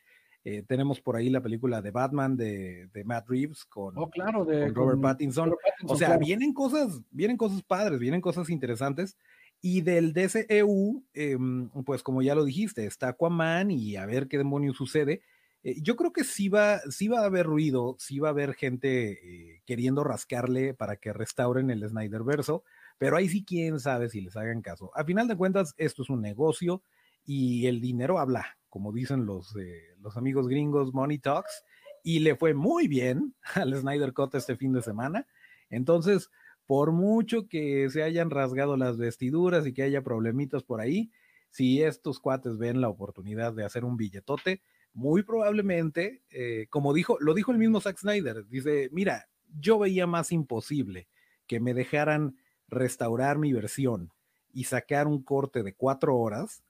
Eh, 0.46 0.64
tenemos 0.68 1.00
por 1.00 1.16
ahí 1.16 1.30
la 1.30 1.42
película 1.42 1.82
de 1.82 1.92
Batman 1.92 2.36
de, 2.36 2.88
de 2.94 3.04
Matt 3.06 3.30
Reeves 3.30 3.64
con, 3.66 3.98
oh, 3.98 4.10
claro, 4.10 4.44
de, 4.44 4.66
con 4.66 4.76
Robert, 4.76 4.96
con 4.96 5.02
Pattinson. 5.02 5.46
Robert, 5.46 5.62
Pattinson. 5.64 5.96
O 5.96 5.98
sea, 5.98 6.08
claro. 6.08 6.26
vienen 6.26 6.54
cosas, 6.54 7.02
vienen 7.12 7.38
cosas 7.38 7.64
padres, 7.64 8.00
vienen 8.00 8.22
cosas 8.22 8.50
interesantes. 8.50 9.18
Y 9.62 9.80
del 9.80 10.12
DCEU, 10.12 11.06
eh, 11.14 11.38
pues 11.86 12.04
como 12.04 12.22
ya 12.22 12.36
lo 12.36 12.44
dijiste, 12.44 12.86
está 12.86 13.10
Aquaman 13.10 13.72
y 13.72 13.96
a 13.96 14.06
ver 14.06 14.28
qué 14.28 14.38
demonios 14.38 14.76
sucede. 14.76 15.22
Eh, 15.64 15.78
yo 15.82 15.96
creo 15.96 16.12
que 16.12 16.26
sí 16.26 16.50
va, 16.50 16.80
sí 16.90 17.08
va 17.08 17.22
a 17.22 17.26
haber 17.26 17.46
ruido, 17.46 17.96
sí 17.98 18.20
va 18.20 18.28
a 18.28 18.32
haber 18.32 18.54
gente 18.54 19.12
eh, 19.12 19.62
queriendo 19.66 20.04
rascarle 20.04 20.74
para 20.74 20.98
que 20.98 21.14
restauren 21.14 21.70
el 21.70 21.88
Snyder 21.88 22.24
verso, 22.24 22.64
pero 22.98 23.16
ahí 23.16 23.30
sí 23.30 23.46
quién 23.46 23.80
sabe 23.80 24.10
si 24.10 24.20
les 24.22 24.36
hagan 24.36 24.62
caso. 24.62 24.92
A 24.96 25.06
final 25.06 25.28
de 25.28 25.38
cuentas, 25.38 25.74
esto 25.78 26.04
es 26.04 26.10
un 26.10 26.22
negocio 26.22 26.84
y 27.26 27.68
el 27.68 27.80
dinero 27.80 28.20
habla, 28.20 28.58
como 28.74 28.92
dicen 28.92 29.28
los, 29.28 29.56
eh, 29.56 29.94
los 30.00 30.18
amigos 30.18 30.48
gringos, 30.48 30.96
Money 30.96 31.20
Talks, 31.20 31.64
y 32.02 32.18
le 32.18 32.36
fue 32.36 32.56
muy 32.56 32.88
bien 32.88 33.36
al 33.54 33.72
Snyder 33.76 34.14
Cut 34.14 34.34
este 34.34 34.56
fin 34.56 34.74
de 34.74 34.82
semana. 34.82 35.28
Entonces, 35.70 36.32
por 36.66 36.92
mucho 36.92 37.48
que 37.48 37.88
se 37.92 38.02
hayan 38.02 38.32
rasgado 38.32 38.76
las 38.76 38.98
vestiduras 38.98 39.68
y 39.68 39.74
que 39.74 39.84
haya 39.84 40.02
problemitas 40.02 40.64
por 40.64 40.82
ahí, 40.82 41.12
si 41.52 41.84
estos 41.84 42.20
cuates 42.20 42.58
ven 42.58 42.82
la 42.82 42.90
oportunidad 42.90 43.54
de 43.54 43.64
hacer 43.64 43.86
un 43.86 43.96
billetote, 43.96 44.64
muy 44.92 45.22
probablemente, 45.22 46.24
eh, 46.32 46.66
como 46.72 46.96
dijo, 46.96 47.18
lo 47.20 47.36
dijo 47.36 47.52
el 47.52 47.60
mismo 47.60 47.80
Zack 47.80 48.00
Snyder, 48.00 48.48
dice, 48.48 48.90
mira, 48.92 49.30
yo 49.60 49.78
veía 49.78 50.08
más 50.08 50.32
imposible 50.32 51.08
que 51.46 51.60
me 51.60 51.76
dejaran 51.76 52.38
restaurar 52.68 53.38
mi 53.38 53.54
versión 53.54 54.10
y 54.52 54.64
sacar 54.64 55.06
un 55.06 55.22
corte 55.22 55.62
de 55.62 55.76
cuatro 55.76 56.18
horas 56.18 56.64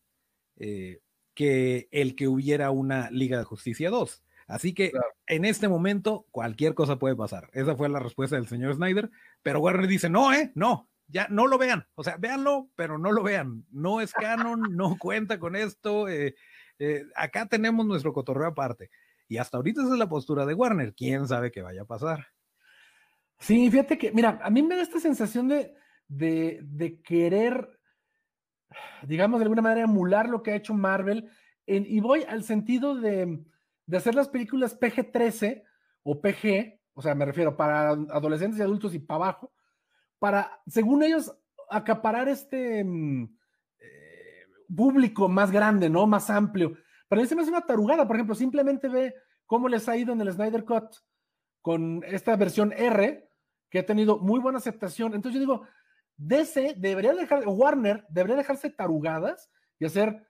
eh, 0.58 1.00
que 1.34 1.88
el 1.92 2.16
que 2.16 2.28
hubiera 2.28 2.72
una 2.72 3.10
Liga 3.12 3.38
de 3.38 3.44
Justicia 3.44 3.90
2. 3.90 4.24
Así 4.48 4.74
que 4.74 4.92
claro. 4.92 5.08
en 5.28 5.46
este 5.46 5.68
momento 5.68 6.28
cualquier 6.32 6.74
cosa 6.74 7.00
puede 7.00 7.16
pasar. 7.16 7.50
Esa 7.54 7.76
fue 7.76 7.90
la 7.90 8.00
respuesta 8.00 8.36
del 8.36 8.48
señor 8.48 8.76
Snyder, 8.76 9.10
pero 9.42 9.60
Warner 9.60 9.88
dice, 9.88 10.10
no, 10.10 10.34
eh, 10.34 10.52
no, 10.56 10.90
ya 11.08 11.28
no 11.30 11.48
lo 11.48 11.58
vean. 11.58 11.88
O 11.96 12.04
sea, 12.04 12.18
véanlo, 12.18 12.70
pero 12.76 12.98
no 12.98 13.12
lo 13.12 13.24
vean. 13.24 13.66
No 13.72 14.02
es 14.02 14.14
canon, 14.14 14.62
no 14.76 14.98
cuenta 14.98 15.40
con 15.40 15.56
esto. 15.56 16.08
Eh, 16.08 16.36
eh, 16.80 17.06
acá 17.16 17.48
tenemos 17.48 17.86
nuestro 17.86 18.14
cotorreo 18.14 18.48
aparte. 18.48 18.90
Y 19.28 19.38
hasta 19.38 19.58
ahorita 19.58 19.82
esa 19.82 19.94
es 19.94 20.00
la 20.00 20.10
postura 20.10 20.46
de 20.46 20.54
Warner. 20.54 20.94
¿Quién 20.94 21.28
sabe 21.28 21.52
qué 21.52 21.62
vaya 21.62 21.84
a 21.84 21.86
pasar? 21.86 22.28
Sí, 23.40 23.70
fíjate 23.70 23.98
que, 23.98 24.12
mira, 24.12 24.40
a 24.44 24.50
mí 24.50 24.62
me 24.62 24.76
da 24.76 24.82
esta 24.82 25.00
sensación 25.00 25.48
de, 25.48 25.74
de, 26.08 26.60
de 26.64 27.02
querer, 27.02 27.80
digamos, 29.04 29.40
de 29.40 29.44
alguna 29.46 29.62
manera 29.62 29.86
emular 29.86 30.30
lo 30.30 30.44
que 30.44 30.52
ha 30.52 30.56
hecho 30.56 30.74
Marvel. 30.74 31.30
Y 31.66 32.00
voy 32.00 32.24
al 32.24 32.44
sentido 32.44 32.96
de, 32.96 33.44
de 33.86 33.98
hacer 33.98 34.16
las 34.16 34.30
películas 34.30 34.80
PG-13 34.80 35.64
o 36.04 36.22
PG, 36.22 36.80
o 36.94 37.02
sea, 37.02 37.16
me 37.16 37.26
refiero 37.26 37.56
para 37.56 37.90
adolescentes 37.90 38.60
y 38.60 38.64
adultos 38.64 38.94
y 38.94 39.00
para 39.00 39.16
abajo, 39.16 39.54
para, 40.20 40.62
según 40.68 41.04
ellos, 41.04 41.36
acaparar 41.70 42.28
este 42.28 42.82
eh, 42.82 44.46
público 44.76 45.28
más 45.28 45.52
grande, 45.52 45.90
¿no? 45.90 46.06
Más 46.06 46.30
amplio. 46.30 46.78
Pero 47.08 47.22
a 47.22 47.24
mí 47.24 47.28
se 47.28 47.36
me 47.36 47.42
hace 47.42 47.52
una 47.52 47.66
tarugada, 47.66 48.08
por 48.08 48.16
ejemplo, 48.16 48.36
simplemente 48.36 48.88
ve 48.88 49.16
cómo 49.46 49.68
les 49.68 49.88
ha 49.90 49.98
ido 49.98 50.14
en 50.14 50.22
el 50.22 50.32
Snyder 50.32 50.64
Cut 50.66 50.96
con 51.62 52.04
esta 52.06 52.36
versión 52.36 52.74
R, 52.74 53.30
que 53.70 53.80
ha 53.80 53.86
tenido 53.86 54.20
muy 54.20 54.40
buena 54.40 54.60
aceptación. 54.60 55.14
Entonces 55.14 55.36
yo 55.36 55.40
digo, 55.40 55.68
DC 56.18 56.76
debería 56.78 57.14
dejar, 57.14 57.48
Warner 57.48 58.06
debería 58.10 58.38
dejarse 58.38 58.70
tarugadas 58.70 59.50
y 59.80 59.86
hacer 59.86 60.26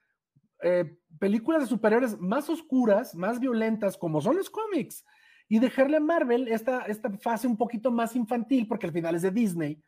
eh, 0.62 0.98
películas 1.19 1.62
de 1.62 1.67
superiores 1.67 2.17
más 2.19 2.50
oscuras, 2.50 3.13
más 3.15 3.39
violentas, 3.39 3.98
como 3.98 4.22
son 4.22 4.38
los 4.38 4.50
cómics, 4.50 5.06
y 5.50 5.60
dejarle 5.60 5.98
a 5.98 6.00
Marvel 6.00 6.48
esta, 6.48 6.84
esta 6.84 7.12
fase 7.17 7.48
un 7.48 7.58
poquito 7.58 7.91
más 7.91 8.15
infantil, 8.15 8.67
porque 8.67 8.86
al 8.86 8.93
final 8.93 9.15
es 9.15 9.24
de 9.24 9.32
Disney. 9.32 9.84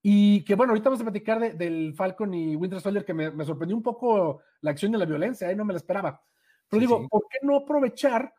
Y 0.00 0.44
que 0.44 0.54
bueno, 0.54 0.70
ahorita 0.70 0.88
vamos 0.88 1.00
a 1.00 1.04
platicar 1.04 1.40
de, 1.40 1.52
del 1.52 1.94
Falcon 1.94 2.32
y 2.32 2.54
Winter 2.54 2.80
Soldier, 2.80 3.04
que 3.04 3.12
me, 3.12 3.30
me, 3.32 3.44
sorprendió 3.44 3.76
un 3.76 3.82
poco 3.82 4.40
la 4.60 4.70
acción 4.70 4.92
de 4.92 4.98
la 4.98 5.04
violencia, 5.04 5.48
ahí 5.48 5.56
no 5.56 5.64
me 5.64 5.72
la 5.72 5.78
esperaba. 5.78 6.22
Pero 6.68 6.80
sí, 6.80 6.86
digo, 6.86 7.00
sí. 7.00 7.08
¿por 7.10 7.22
qué 7.28 7.38
no 7.42 7.56
aprovechar 7.56 8.32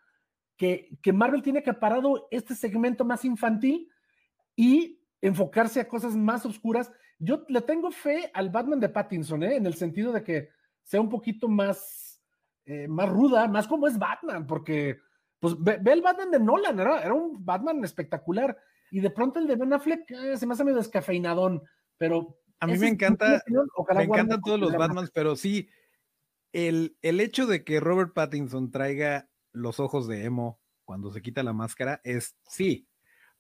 que, 0.55 0.97
que 1.01 1.11
Marvel 1.11 1.41
tiene 1.41 1.59
acaparado 1.59 2.27
este 2.31 2.55
segmento 2.55 3.03
más 3.03 3.25
infantil 3.25 3.89
y 4.55 4.98
enfocarse 5.21 5.79
a 5.79 5.87
cosas 5.87 6.15
más 6.15 6.45
oscuras? 6.45 6.91
Yo 7.17 7.45
le 7.47 7.61
tengo 7.61 7.91
fe 7.91 8.31
al 8.33 8.49
Batman 8.49 8.79
de 8.79 8.89
Pattinson, 8.89 9.43
¿eh? 9.43 9.55
en 9.55 9.65
el 9.65 9.73
sentido 9.73 10.11
de 10.11 10.23
que 10.23 10.49
sea 10.83 11.01
un 11.01 11.09
poquito 11.09 11.47
más, 11.47 12.21
eh, 12.65 12.87
más 12.87 13.09
ruda, 13.09 13.47
más 13.47 13.67
como 13.67 13.87
es 13.87 13.97
Batman, 13.97 14.47
porque 14.47 14.99
pues 15.39 15.55
ve, 15.59 15.77
ve, 15.81 15.93
el 15.93 16.01
Batman 16.01 16.31
de 16.31 16.39
Nolan, 16.39 16.79
era, 16.79 17.01
era 17.01 17.13
un 17.13 17.43
Batman 17.43 17.83
espectacular, 17.83 18.57
y 18.91 18.99
de 18.99 19.09
pronto 19.09 19.39
el 19.39 19.47
de 19.47 19.55
Ben 19.55 19.73
Affleck 19.73 20.09
eh, 20.11 20.37
se 20.37 20.45
me 20.45 20.53
hace 20.53 20.63
medio 20.63 20.77
descafeinadón, 20.77 21.61
pero... 21.97 22.37
A 22.61 22.67
mí 22.67 22.77
me 22.77 22.89
encanta, 22.89 23.41
me 23.95 24.03
encantan 24.03 24.41
todos 24.41 24.59
los 24.59 24.73
Batmans, 24.73 25.11
pero 25.11 25.37
sí, 25.37 25.69
el, 26.51 26.97
el 27.01 27.21
hecho 27.21 27.47
de 27.47 27.63
que 27.63 27.79
Robert 27.79 28.13
Pattinson 28.13 28.69
traiga 28.69 29.29
los 29.53 29.79
ojos 29.79 30.07
de 30.07 30.25
emo 30.25 30.59
cuando 30.83 31.11
se 31.11 31.21
quita 31.21 31.43
la 31.43 31.53
máscara 31.53 32.01
es, 32.03 32.35
sí, 32.47 32.89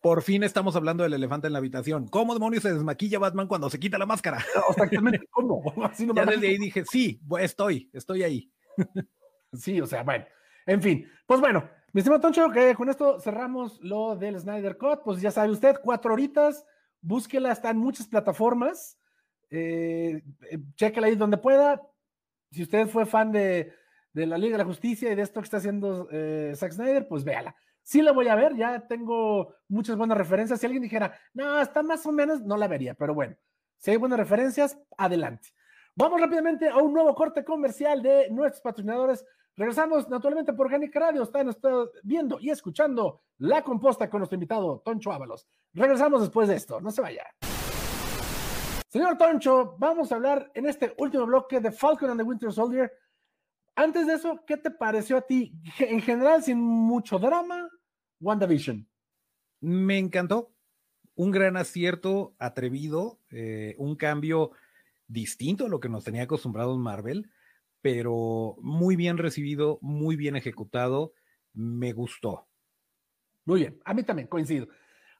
por 0.01 0.21
fin 0.21 0.43
estamos 0.43 0.75
hablando 0.75 1.03
del 1.03 1.13
elefante 1.13 1.47
en 1.47 1.53
la 1.53 1.59
habitación. 1.59 2.07
¿Cómo 2.07 2.33
demonios 2.33 2.63
se 2.63 2.73
desmaquilla 2.73 3.19
Batman 3.19 3.47
cuando 3.47 3.69
se 3.69 3.79
quita 3.79 3.97
la 3.97 4.05
máscara? 4.05 4.37
Exactamente, 4.69 5.27
¿cómo? 5.29 5.61
Así 5.83 6.05
no 6.05 6.15
ya 6.15 6.25
desde 6.25 6.47
ahí 6.47 6.57
dije, 6.57 6.83
sí, 6.85 7.21
estoy, 7.39 7.89
estoy 7.93 8.23
ahí. 8.23 8.51
sí, 9.53 9.81
o 9.81 9.85
sea, 9.85 10.03
bueno, 10.03 10.25
en 10.65 10.81
fin, 10.81 11.11
pues 11.25 11.39
bueno, 11.39 11.69
mi 11.91 11.99
estimado 11.99 12.21
Toncho, 12.21 12.49
que 12.51 12.75
con 12.75 12.89
esto 12.89 13.19
cerramos 13.19 13.79
lo 13.81 14.15
del 14.15 14.39
Snyder 14.39 14.77
Cut, 14.77 15.01
pues 15.03 15.21
ya 15.21 15.31
sabe 15.31 15.51
usted, 15.51 15.77
cuatro 15.83 16.13
horitas, 16.13 16.65
búsquela, 17.01 17.51
está 17.51 17.71
en 17.71 17.77
muchas 17.77 18.07
plataformas, 18.07 18.99
eh, 19.49 20.21
chéquela 20.75 21.07
ahí 21.07 21.15
donde 21.15 21.37
pueda. 21.37 21.81
Si 22.51 22.63
usted 22.63 22.87
fue 22.87 23.05
fan 23.05 23.31
de, 23.31 23.73
de 24.13 24.25
la 24.25 24.37
Liga 24.37 24.53
de 24.53 24.63
la 24.63 24.69
Justicia 24.69 25.11
y 25.11 25.15
de 25.15 25.21
esto 25.21 25.39
que 25.39 25.45
está 25.45 25.57
haciendo 25.57 26.07
eh, 26.11 26.53
Zack 26.55 26.73
Snyder, 26.73 27.07
pues 27.07 27.23
véala. 27.23 27.55
Sí 27.89 28.03
la 28.03 28.11
voy 28.11 28.27
a 28.27 28.35
ver, 28.35 28.55
ya 28.55 28.85
tengo 28.85 29.55
muchas 29.67 29.97
buenas 29.97 30.15
referencias. 30.15 30.59
Si 30.59 30.65
alguien 30.67 30.83
dijera, 30.83 31.11
no, 31.33 31.59
está 31.59 31.81
más 31.81 32.05
o 32.05 32.11
menos, 32.11 32.39
no 32.41 32.55
la 32.55 32.67
vería, 32.67 32.93
pero 32.93 33.15
bueno, 33.15 33.35
si 33.77 33.89
hay 33.89 33.97
buenas 33.97 34.19
referencias, 34.19 34.77
adelante. 34.95 35.49
Vamos 35.95 36.21
rápidamente 36.21 36.69
a 36.69 36.77
un 36.77 36.93
nuevo 36.93 37.15
corte 37.15 37.43
comercial 37.43 38.03
de 38.03 38.29
nuestros 38.29 38.61
patrocinadores. 38.61 39.25
Regresamos 39.55 40.07
naturalmente 40.07 40.53
por 40.53 40.67
Organic 40.67 40.95
Radio. 40.95 41.23
Están 41.23 41.51
viendo 42.03 42.37
y 42.39 42.51
escuchando 42.51 43.23
La 43.39 43.63
Composta 43.63 44.07
con 44.07 44.19
nuestro 44.19 44.35
invitado 44.35 44.83
Toncho 44.85 45.11
Ábalos. 45.11 45.47
Regresamos 45.73 46.21
después 46.21 46.47
de 46.47 46.57
esto. 46.57 46.79
No 46.79 46.91
se 46.91 47.01
vaya. 47.01 47.23
Señor 48.87 49.17
Toncho, 49.17 49.77
vamos 49.79 50.11
a 50.11 50.15
hablar 50.15 50.51
en 50.53 50.67
este 50.67 50.93
último 50.99 51.25
bloque 51.25 51.59
de 51.59 51.71
Falcon 51.71 52.11
and 52.11 52.19
the 52.19 52.23
Winter 52.23 52.53
Soldier. 52.53 52.93
Antes 53.75 54.05
de 54.05 54.13
eso, 54.13 54.43
¿qué 54.45 54.57
te 54.57 54.69
pareció 54.69 55.17
a 55.17 55.21
ti? 55.21 55.59
En 55.79 56.01
general, 56.01 56.43
sin 56.43 56.59
mucho 56.59 57.17
drama, 57.17 57.67
WandaVision. 58.19 58.87
Me 59.61 59.97
encantó. 59.97 60.53
Un 61.15 61.31
gran 61.31 61.57
acierto, 61.57 62.33
atrevido, 62.39 63.19
eh, 63.29 63.75
un 63.77 63.97
cambio 63.97 64.51
distinto 65.07 65.65
a 65.65 65.69
lo 65.69 65.81
que 65.81 65.89
nos 65.89 66.05
tenía 66.05 66.23
acostumbrados 66.23 66.77
Marvel, 66.77 67.29
pero 67.81 68.55
muy 68.61 68.95
bien 68.95 69.17
recibido, 69.17 69.79
muy 69.81 70.15
bien 70.15 70.37
ejecutado, 70.37 71.13
me 71.53 71.91
gustó. 71.91 72.47
Muy 73.45 73.61
bien, 73.61 73.81
a 73.83 73.93
mí 73.93 74.03
también 74.03 74.29
coincido. 74.29 74.69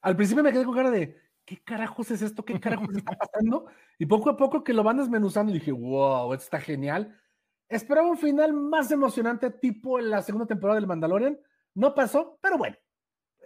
Al 0.01 0.15
principio 0.15 0.43
me 0.43 0.53
quedé 0.53 0.63
con 0.63 0.75
cara 0.75 0.91
de, 0.91 1.17
¿qué 1.43 1.57
carajos 1.57 2.11
es 2.11 2.21
esto? 2.21 2.45
¿Qué 2.45 2.59
carajos 2.59 2.95
está 2.95 3.17
pasando? 3.17 3.65
Y 3.97 4.05
poco 4.05 4.29
a 4.29 4.37
poco 4.37 4.63
que 4.63 4.73
lo 4.73 4.83
van 4.83 4.97
desmenuzando 4.97 5.51
dije, 5.51 5.71
wow, 5.71 6.31
esto 6.33 6.45
está 6.45 6.59
genial. 6.61 7.19
Esperaba 7.67 8.07
un 8.07 8.17
final 8.17 8.53
más 8.53 8.91
emocionante, 8.91 9.49
tipo 9.49 9.99
en 9.99 10.09
la 10.09 10.21
segunda 10.21 10.45
temporada 10.45 10.79
del 10.79 10.87
Mandalorian. 10.87 11.37
No 11.73 11.93
pasó, 11.93 12.37
pero 12.41 12.57
bueno, 12.57 12.77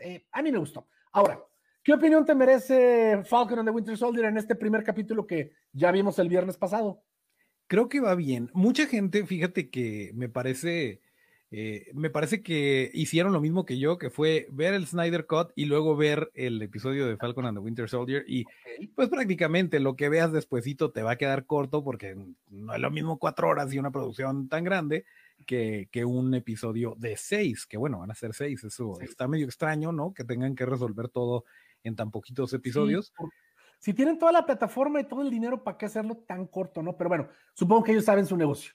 eh, 0.01 0.25
a 0.31 0.41
mí 0.41 0.51
me 0.51 0.57
gustó. 0.57 0.87
Ahora, 1.11 1.39
¿Qué 1.83 1.91
opinión 1.91 2.25
te 2.25 2.33
merece 2.33 3.23
Falcon 3.25 3.59
and 3.59 3.67
the 3.67 3.73
Winter 3.73 3.97
Soldier 3.97 4.25
en 4.25 4.37
este 4.37 4.55
primer 4.55 4.85
capítulo 4.85 5.27
que 5.27 5.51
ya 5.73 5.91
vimos 5.91 6.17
el 6.17 6.29
viernes 6.29 6.55
pasado? 6.55 7.03
Creo 7.67 7.89
que 7.89 7.99
va 7.99 8.15
bien. 8.15 8.49
Mucha 8.53 8.85
gente, 8.85 9.25
fíjate 9.25 9.69
que 9.69 10.11
me 10.13 10.29
parece, 10.29 11.01
eh, 11.51 11.91
me 11.93 12.09
parece 12.09 12.41
que 12.41 12.89
hicieron 12.93 13.33
lo 13.33 13.41
mismo 13.41 13.65
que 13.65 13.79
yo, 13.79 13.97
que 13.97 14.09
fue 14.09 14.47
ver 14.49 14.73
el 14.73 14.87
Snyder 14.87 15.25
Cut 15.25 15.51
y 15.57 15.65
luego 15.65 15.97
ver 15.97 16.31
el 16.35 16.61
episodio 16.61 17.05
de 17.05 17.17
Falcon 17.17 17.47
and 17.47 17.57
the 17.57 17.61
Winter 17.61 17.89
Soldier 17.89 18.23
y 18.27 18.45
pues 18.95 19.09
prácticamente 19.09 19.81
lo 19.81 19.97
que 19.97 20.07
veas 20.07 20.31
despuesito 20.31 20.91
te 20.91 21.03
va 21.03 21.11
a 21.11 21.17
quedar 21.17 21.45
corto 21.45 21.83
porque 21.83 22.15
no 22.49 22.73
es 22.73 22.79
lo 22.79 22.91
mismo 22.91 23.19
cuatro 23.19 23.49
horas 23.49 23.73
y 23.73 23.79
una 23.79 23.91
producción 23.91 24.47
tan 24.47 24.63
grande 24.63 25.03
que, 25.43 25.89
que 25.91 26.05
un 26.05 26.33
episodio 26.33 26.95
de 26.97 27.17
seis, 27.17 27.65
que 27.65 27.77
bueno, 27.77 27.99
van 27.99 28.11
a 28.11 28.15
ser 28.15 28.33
seis, 28.33 28.63
eso 28.63 28.99
está 29.01 29.27
medio 29.27 29.45
extraño, 29.45 29.91
¿no? 29.91 30.13
Que 30.13 30.23
tengan 30.23 30.55
que 30.55 30.65
resolver 30.65 31.09
todo 31.09 31.45
en 31.83 31.95
tan 31.95 32.11
poquitos 32.11 32.53
episodios. 32.53 33.13
si 33.79 33.93
tienen 33.93 34.17
toda 34.17 34.31
la 34.31 34.45
plataforma 34.45 35.01
y 35.01 35.07
todo 35.07 35.21
el 35.21 35.29
dinero, 35.29 35.63
¿para 35.63 35.77
qué 35.77 35.85
hacerlo 35.85 36.17
tan 36.25 36.47
corto, 36.47 36.81
no? 36.81 36.97
Pero 36.97 37.09
bueno, 37.09 37.29
supongo 37.53 37.83
que 37.83 37.91
ellos 37.91 38.05
saben 38.05 38.25
su 38.25 38.37
negocio. 38.37 38.73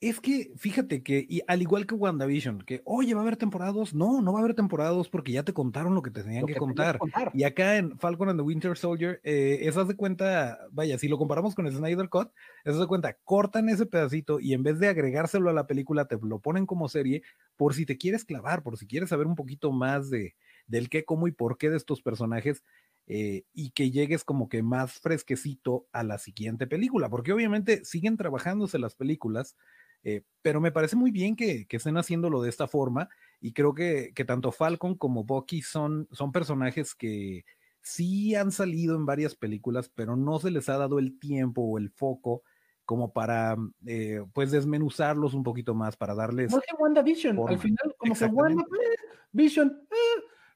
Es 0.00 0.18
que 0.18 0.50
fíjate 0.56 1.02
que, 1.02 1.26
y 1.28 1.42
al 1.46 1.60
igual 1.60 1.86
que 1.86 1.94
WandaVision, 1.94 2.62
que 2.62 2.80
oye, 2.86 3.12
va 3.12 3.20
a 3.20 3.22
haber 3.22 3.36
temporadas, 3.36 3.92
no, 3.92 4.22
no 4.22 4.32
va 4.32 4.38
a 4.38 4.42
haber 4.42 4.54
temporadas 4.54 5.08
porque 5.10 5.32
ya 5.32 5.42
te 5.42 5.52
contaron 5.52 5.94
lo 5.94 6.00
que 6.00 6.10
te 6.10 6.22
tenían 6.22 6.46
que, 6.46 6.54
contar. 6.54 6.98
Y 7.34 7.42
acá 7.42 7.76
en 7.76 7.98
Falcon 7.98 8.30
and 8.30 8.40
the 8.40 8.42
Winter 8.42 8.78
Soldier, 8.78 9.20
eh, 9.24 9.58
esas 9.62 9.88
de 9.88 9.96
cuenta, 9.96 10.58
vaya, 10.70 10.96
si 10.96 11.06
lo 11.06 11.18
comparamos 11.18 11.54
con 11.54 11.66
el 11.66 11.74
Snyder 11.74 12.08
Cut, 12.08 12.30
esas 12.64 12.80
de 12.80 12.86
cuenta, 12.86 13.18
cortan 13.24 13.68
ese 13.68 13.84
pedacito 13.84 14.40
y 14.40 14.54
en 14.54 14.62
vez 14.62 14.78
de 14.78 14.88
agregárselo 14.88 15.50
a 15.50 15.52
la 15.52 15.66
película, 15.66 16.06
te 16.06 16.18
lo 16.22 16.38
ponen 16.38 16.64
como 16.64 16.88
serie 16.88 17.22
por 17.56 17.74
si 17.74 17.84
te 17.84 17.98
quieres 17.98 18.24
clavar, 18.24 18.62
por 18.62 18.78
si 18.78 18.86
quieres 18.86 19.10
saber 19.10 19.26
un 19.26 19.34
poquito 19.34 19.70
más 19.70 20.08
de, 20.08 20.34
del 20.66 20.88
qué, 20.88 21.04
cómo 21.04 21.28
y 21.28 21.32
por 21.32 21.58
qué 21.58 21.68
de 21.68 21.76
estos 21.76 22.00
personajes 22.00 22.62
eh, 23.06 23.42
y 23.52 23.72
que 23.72 23.90
llegues 23.90 24.22
como 24.22 24.48
que 24.48 24.62
más 24.62 25.00
fresquecito 25.00 25.88
a 25.92 26.04
la 26.04 26.18
siguiente 26.18 26.68
película, 26.68 27.08
porque 27.08 27.32
obviamente 27.32 27.84
siguen 27.84 28.16
trabajándose 28.16 28.78
las 28.78 28.94
películas, 28.94 29.56
eh, 30.02 30.22
pero 30.42 30.60
me 30.60 30.72
parece 30.72 30.96
muy 30.96 31.10
bien 31.10 31.36
que, 31.36 31.66
estén 31.68 31.96
haciéndolo 31.96 32.42
de 32.42 32.48
esta 32.48 32.66
forma 32.66 33.08
y 33.40 33.52
creo 33.52 33.74
que, 33.74 34.12
tanto 34.26 34.52
Falcon 34.52 34.94
como 34.94 35.24
Bucky 35.24 35.62
son, 35.62 36.08
son 36.12 36.32
personajes 36.32 36.94
que 36.94 37.44
sí 37.82 38.34
han 38.34 38.52
salido 38.52 38.96
en 38.96 39.06
varias 39.06 39.34
películas, 39.34 39.90
pero 39.94 40.16
no 40.16 40.38
se 40.38 40.50
les 40.50 40.68
ha 40.68 40.78
dado 40.78 40.98
el 40.98 41.18
tiempo 41.18 41.62
o 41.62 41.78
el 41.78 41.90
foco 41.90 42.42
como 42.84 43.12
para 43.12 43.56
eh, 43.86 44.24
pues 44.32 44.50
desmenuzarlos 44.50 45.34
un 45.34 45.44
poquito 45.44 45.74
más, 45.74 45.96
para 45.96 46.14
darles... 46.14 46.50
No 46.50 46.60
que 46.60 46.74
WandaVision, 46.76 47.38
al 47.48 47.58
final 47.58 47.94
como 47.96 48.14
que 48.14 48.24
WandaVision, 48.24 49.86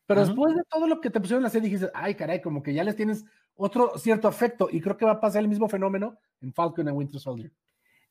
pero 0.07 0.21
después 0.21 0.55
de 0.55 0.63
todo 0.69 0.87
lo 0.87 1.01
que 1.01 1.11
te 1.11 1.21
pusieron 1.21 1.41
en 1.41 1.45
la 1.45 1.51
serie, 1.51 1.71
dijiste, 1.71 1.91
ay, 1.95 2.15
caray, 2.15 2.43
como 2.43 2.63
que 2.63 2.75
ya 2.75 2.85
les 2.85 2.97
tienes 2.97 3.25
otro 3.57 3.97
cierto 3.97 4.29
afecto. 4.29 4.69
Y 4.71 4.81
creo 4.81 4.97
que 4.97 5.07
va 5.07 5.13
a 5.13 5.21
pasar 5.21 5.43
el 5.43 5.49
mismo 5.49 5.69
fenómeno 5.69 6.19
en 6.41 6.53
Falcon 6.53 6.89
and 6.89 6.97
Winter 6.97 7.21
Soldier. 7.21 7.51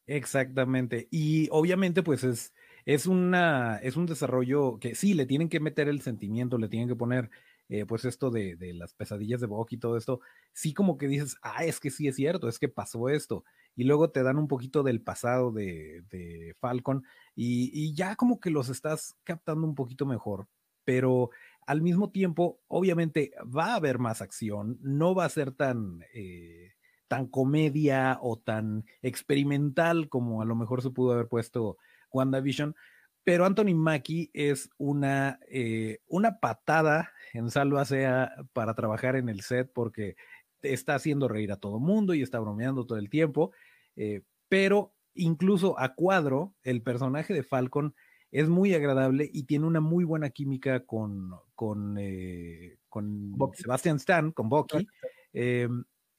Exactamente. 0.07 1.07
Y 1.11 1.47
obviamente, 1.51 2.03
pues 2.03 2.23
es, 2.23 2.53
es, 2.85 3.07
una, 3.07 3.77
es 3.77 3.95
un 3.95 4.05
desarrollo 4.05 4.77
que 4.79 4.95
sí, 4.95 5.13
le 5.13 5.25
tienen 5.25 5.47
que 5.49 5.59
meter 5.61 5.87
el 5.87 6.01
sentimiento, 6.01 6.57
le 6.57 6.67
tienen 6.67 6.89
que 6.89 6.95
poner, 6.95 7.29
eh, 7.69 7.85
pues 7.85 8.03
esto 8.03 8.29
de, 8.29 8.55
de, 8.57 8.73
las 8.73 8.93
pesadillas 8.93 9.39
de 9.39 9.47
Bucky 9.47 9.75
y 9.75 9.79
todo 9.79 9.95
esto. 9.97 10.19
Sí, 10.51 10.73
como 10.73 10.97
que 10.97 11.07
dices, 11.07 11.37
ah, 11.41 11.63
es 11.63 11.79
que 11.79 11.89
sí 11.89 12.07
es 12.07 12.15
cierto, 12.17 12.49
es 12.49 12.59
que 12.59 12.67
pasó 12.67 13.07
esto. 13.09 13.45
Y 13.75 13.85
luego 13.85 14.11
te 14.11 14.23
dan 14.23 14.37
un 14.37 14.47
poquito 14.49 14.83
del 14.83 15.01
pasado 15.01 15.51
de, 15.51 16.03
de 16.09 16.53
Falcon 16.59 17.03
y, 17.33 17.71
y 17.73 17.93
ya 17.95 18.15
como 18.17 18.39
que 18.39 18.49
los 18.51 18.67
estás 18.69 19.15
captando 19.23 19.65
un 19.65 19.75
poquito 19.75 20.05
mejor. 20.05 20.47
Pero 20.83 21.29
al 21.65 21.81
mismo 21.81 22.11
tiempo, 22.11 22.59
obviamente 22.67 23.31
va 23.43 23.67
a 23.73 23.75
haber 23.75 23.99
más 23.99 24.21
acción, 24.21 24.77
no 24.81 25.15
va 25.15 25.23
a 25.25 25.29
ser 25.29 25.53
tan, 25.53 26.01
eh, 26.13 26.72
tan 27.13 27.27
comedia 27.27 28.17
o 28.23 28.39
tan 28.39 28.85
experimental 29.03 30.09
como 30.09 30.41
a 30.41 30.45
lo 30.45 30.55
mejor 30.55 30.81
se 30.81 30.89
pudo 30.89 31.11
haber 31.11 31.27
puesto 31.27 31.77
WandaVision, 32.09 32.75
pero 33.23 33.45
Anthony 33.45 33.75
Mackie 33.75 34.31
es 34.33 34.71
una, 34.79 35.39
eh, 35.47 35.99
una 36.07 36.39
patada 36.39 37.11
en 37.35 37.51
salva 37.51 37.85
sea 37.85 38.31
para 38.51 38.73
trabajar 38.73 39.15
en 39.15 39.29
el 39.29 39.41
set 39.41 39.71
porque 39.71 40.15
está 40.63 40.95
haciendo 40.95 41.27
reír 41.27 41.51
a 41.51 41.57
todo 41.57 41.79
mundo 41.79 42.15
y 42.15 42.23
está 42.23 42.39
bromeando 42.39 42.87
todo 42.87 42.97
el 42.97 43.11
tiempo, 43.11 43.51
eh, 43.95 44.23
pero 44.49 44.95
incluso 45.13 45.79
a 45.79 45.93
cuadro, 45.93 46.55
el 46.63 46.81
personaje 46.81 47.31
de 47.35 47.43
Falcon 47.43 47.93
es 48.31 48.49
muy 48.49 48.73
agradable 48.73 49.29
y 49.31 49.43
tiene 49.43 49.67
una 49.67 49.81
muy 49.81 50.03
buena 50.03 50.31
química 50.31 50.83
con, 50.83 51.29
con, 51.53 51.95
eh, 51.99 52.79
con 52.89 53.35
Sebastian 53.53 53.97
Stan, 53.97 54.31
con 54.31 54.49
Bucky, 54.49 54.87
eh, 55.33 55.69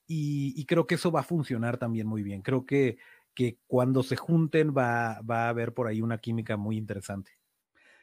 y, 0.07 0.65
creo 0.67 0.87
que 0.87 0.97
eso 0.97 1.11
va 1.11 1.21
a 1.21 1.25
funcionar 1.25 1.79
también 1.79 2.07
muy 2.07 2.23
bien. 2.23 2.43
Creo 2.43 2.67
que, 2.67 2.99
que 3.35 3.59
cuando 3.67 4.03
se 4.03 4.17
junten 4.17 4.75
va, 4.77 5.21
va 5.23 5.47
a 5.47 5.49
haber 5.49 5.73
por 5.73 5.87
ahí 5.87 6.03
una 6.03 6.19
química 6.19 6.57
muy 6.57 6.77
interesante. 6.77 7.33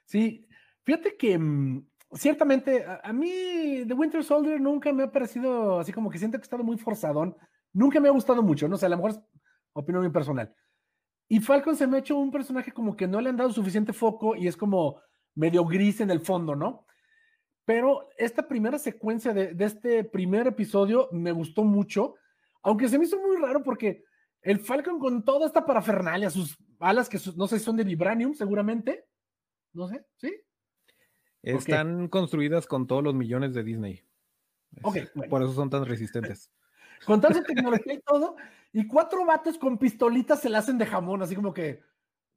Sí, 0.06 0.48
fíjate 0.84 1.16
que 1.16 1.38
mm, 1.38 1.86
ciertamente 2.14 2.86
a, 2.86 3.14
mí 3.14 3.84
The 3.88 3.94
Winter 3.94 4.24
Soldier 4.24 4.60
nunca 4.60 4.92
me 4.92 5.04
ha 5.04 5.12
parecido 5.12 5.80
así 5.80 5.94
como 5.94 6.10
que 6.10 6.18
siento 6.18 6.38
que 6.38 6.42
he 6.42 6.46
estado 6.46 6.64
muy 6.64 6.78
forzadón. 6.78 7.36
Nunca 7.74 8.00
me 8.00 8.10
ha 8.10 8.12
gustado 8.12 8.44
mucho, 8.44 8.68
no 8.68 8.78
sé, 8.78 8.86
a 8.86 8.90
lo 8.90 8.98
mejor 8.98 9.12
es 9.12 9.22
opinión 9.74 10.04
muy 10.04 10.12
personal. 10.12 10.54
Y 11.30 11.40
Falcon 11.40 11.78
se 11.78 11.88
me 11.88 11.98
ha 11.98 12.00
hecho 12.02 12.18
un 12.18 12.32
personaje 12.32 12.74
como 12.74 12.98
que 12.98 13.08
no 13.08 13.22
le 13.22 13.30
han 13.30 13.38
dado 13.38 13.54
suficiente 13.54 13.94
foco 13.94 14.36
y 14.36 14.48
es 14.48 14.58
como 14.58 15.00
medio 15.34 15.64
gris 15.66 16.02
en 16.02 16.12
el 16.12 16.20
fondo, 16.20 16.56
¿no? 16.56 16.86
Pero 17.66 18.10
esta 18.18 18.48
primera 18.48 18.80
secuencia 18.80 19.34
de, 19.34 19.56
este 19.60 20.04
primer 20.04 20.48
episodio 20.48 21.10
me 21.12 21.32
gustó 21.32 21.64
mucho, 21.64 22.16
aunque 22.64 22.90
se 22.90 22.98
me 22.98 23.06
hizo 23.06 23.20
muy 23.20 23.38
raro 23.38 23.64
porque 23.64 24.04
el 24.42 24.60
Falcon 24.60 25.00
con 25.00 25.24
toda 25.24 25.46
esta 25.46 25.66
parafernalia, 25.66 26.30
sus 26.30 26.58
alas 26.80 27.08
que 27.08 27.20
no 27.36 27.48
sé 27.48 27.60
si 27.60 27.66
son 27.66 27.78
de 27.78 27.84
vibranium 27.84 28.34
seguramente, 28.34 29.06
no 29.74 29.88
sé, 29.88 30.06
¿sí? 30.18 30.34
Están 31.44 32.08
construidas 32.08 32.68
con 32.68 32.88
todos 32.88 33.04
los 33.04 33.16
millones 33.16 33.54
de 33.54 33.64
Disney. 33.64 34.04
Ok. 34.84 34.98
Por 35.30 35.42
eso 35.44 35.54
son 35.54 35.70
tan 35.70 35.86
resistentes. 35.86 36.52
con 37.06 37.20
toda 37.20 37.34
esa 37.34 37.44
tecnología 37.44 37.94
y 37.94 38.02
todo, 38.02 38.36
y 38.74 38.88
cuatro 38.88 39.26
vatos 39.26 39.58
con 39.58 39.78
pistolitas 39.78 40.40
se 40.40 40.50
la 40.50 40.60
hacen 40.60 40.78
de 40.78 40.86
jamón, 40.86 41.22
así 41.22 41.36
como 41.36 41.54
que, 41.54 41.82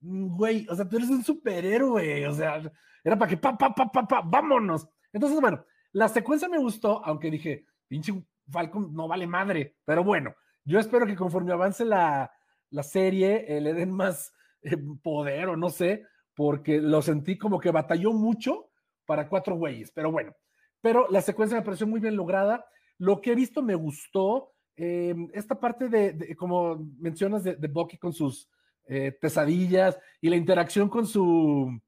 mm, 0.00 0.36
güey, 0.36 0.66
o 0.68 0.74
sea, 0.74 0.88
tú 0.88 0.96
eres 0.96 1.10
un 1.10 1.22
superhéroe, 1.22 2.26
o 2.26 2.32
sea, 2.32 2.62
era 3.02 3.18
para 3.18 3.28
que, 3.28 3.36
pa, 3.36 3.56
pa, 3.56 3.74
pa, 3.74 3.90
pa, 3.90 4.06
pa, 4.08 4.22
vámonos. 4.24 4.88
Entonces, 5.14 5.40
bueno, 5.40 5.64
la 5.92 6.08
secuencia 6.08 6.46
me 6.46 6.58
gustó, 6.58 7.02
aunque 7.02 7.30
dije, 7.30 7.64
pinche 7.88 8.12
Falcon 8.50 8.92
no 8.92 9.08
vale 9.08 9.26
madre, 9.26 9.76
pero 9.86 10.04
bueno, 10.04 10.34
yo 10.66 10.78
espero 10.78 11.06
que 11.06 11.16
conforme 11.16 11.52
avance 11.52 11.86
la, 11.86 12.30
la 12.68 12.82
serie 12.82 13.46
eh, 13.48 13.62
le 13.62 13.72
den 13.72 13.92
más 13.92 14.34
eh, 14.60 14.76
poder 15.02 15.48
o 15.48 15.56
no 15.56 15.70
sé, 15.70 16.04
porque 16.34 16.82
lo 16.82 17.00
sentí 17.00 17.38
como 17.38 17.58
que 17.58 17.70
batalló 17.70 18.12
mucho 18.12 18.70
para 19.06 19.30
cuatro 19.30 19.56
güeyes, 19.56 19.90
pero 19.92 20.12
bueno, 20.12 20.34
pero 20.82 21.06
la 21.08 21.22
secuencia 21.22 21.56
me 21.56 21.64
pareció 21.64 21.86
muy 21.86 22.00
bien 22.00 22.16
lograda. 22.16 22.66
Lo 22.98 23.22
que 23.22 23.32
he 23.32 23.34
visto 23.34 23.62
me 23.62 23.74
gustó, 23.74 24.54
Em, 24.76 25.28
esta 25.32 25.58
parte 25.58 25.88
de, 25.88 26.34
como 26.36 26.76
mencionas, 26.98 27.44
de, 27.44 27.54
de 27.54 27.68
Bucky 27.68 27.96
con 27.96 28.12
sus 28.12 28.48
eh, 28.86 29.12
pesadillas 29.12 29.98
y 30.20 30.28
la 30.28 30.36
interacción 30.36 30.88
con 30.88 31.06
su 31.06 31.80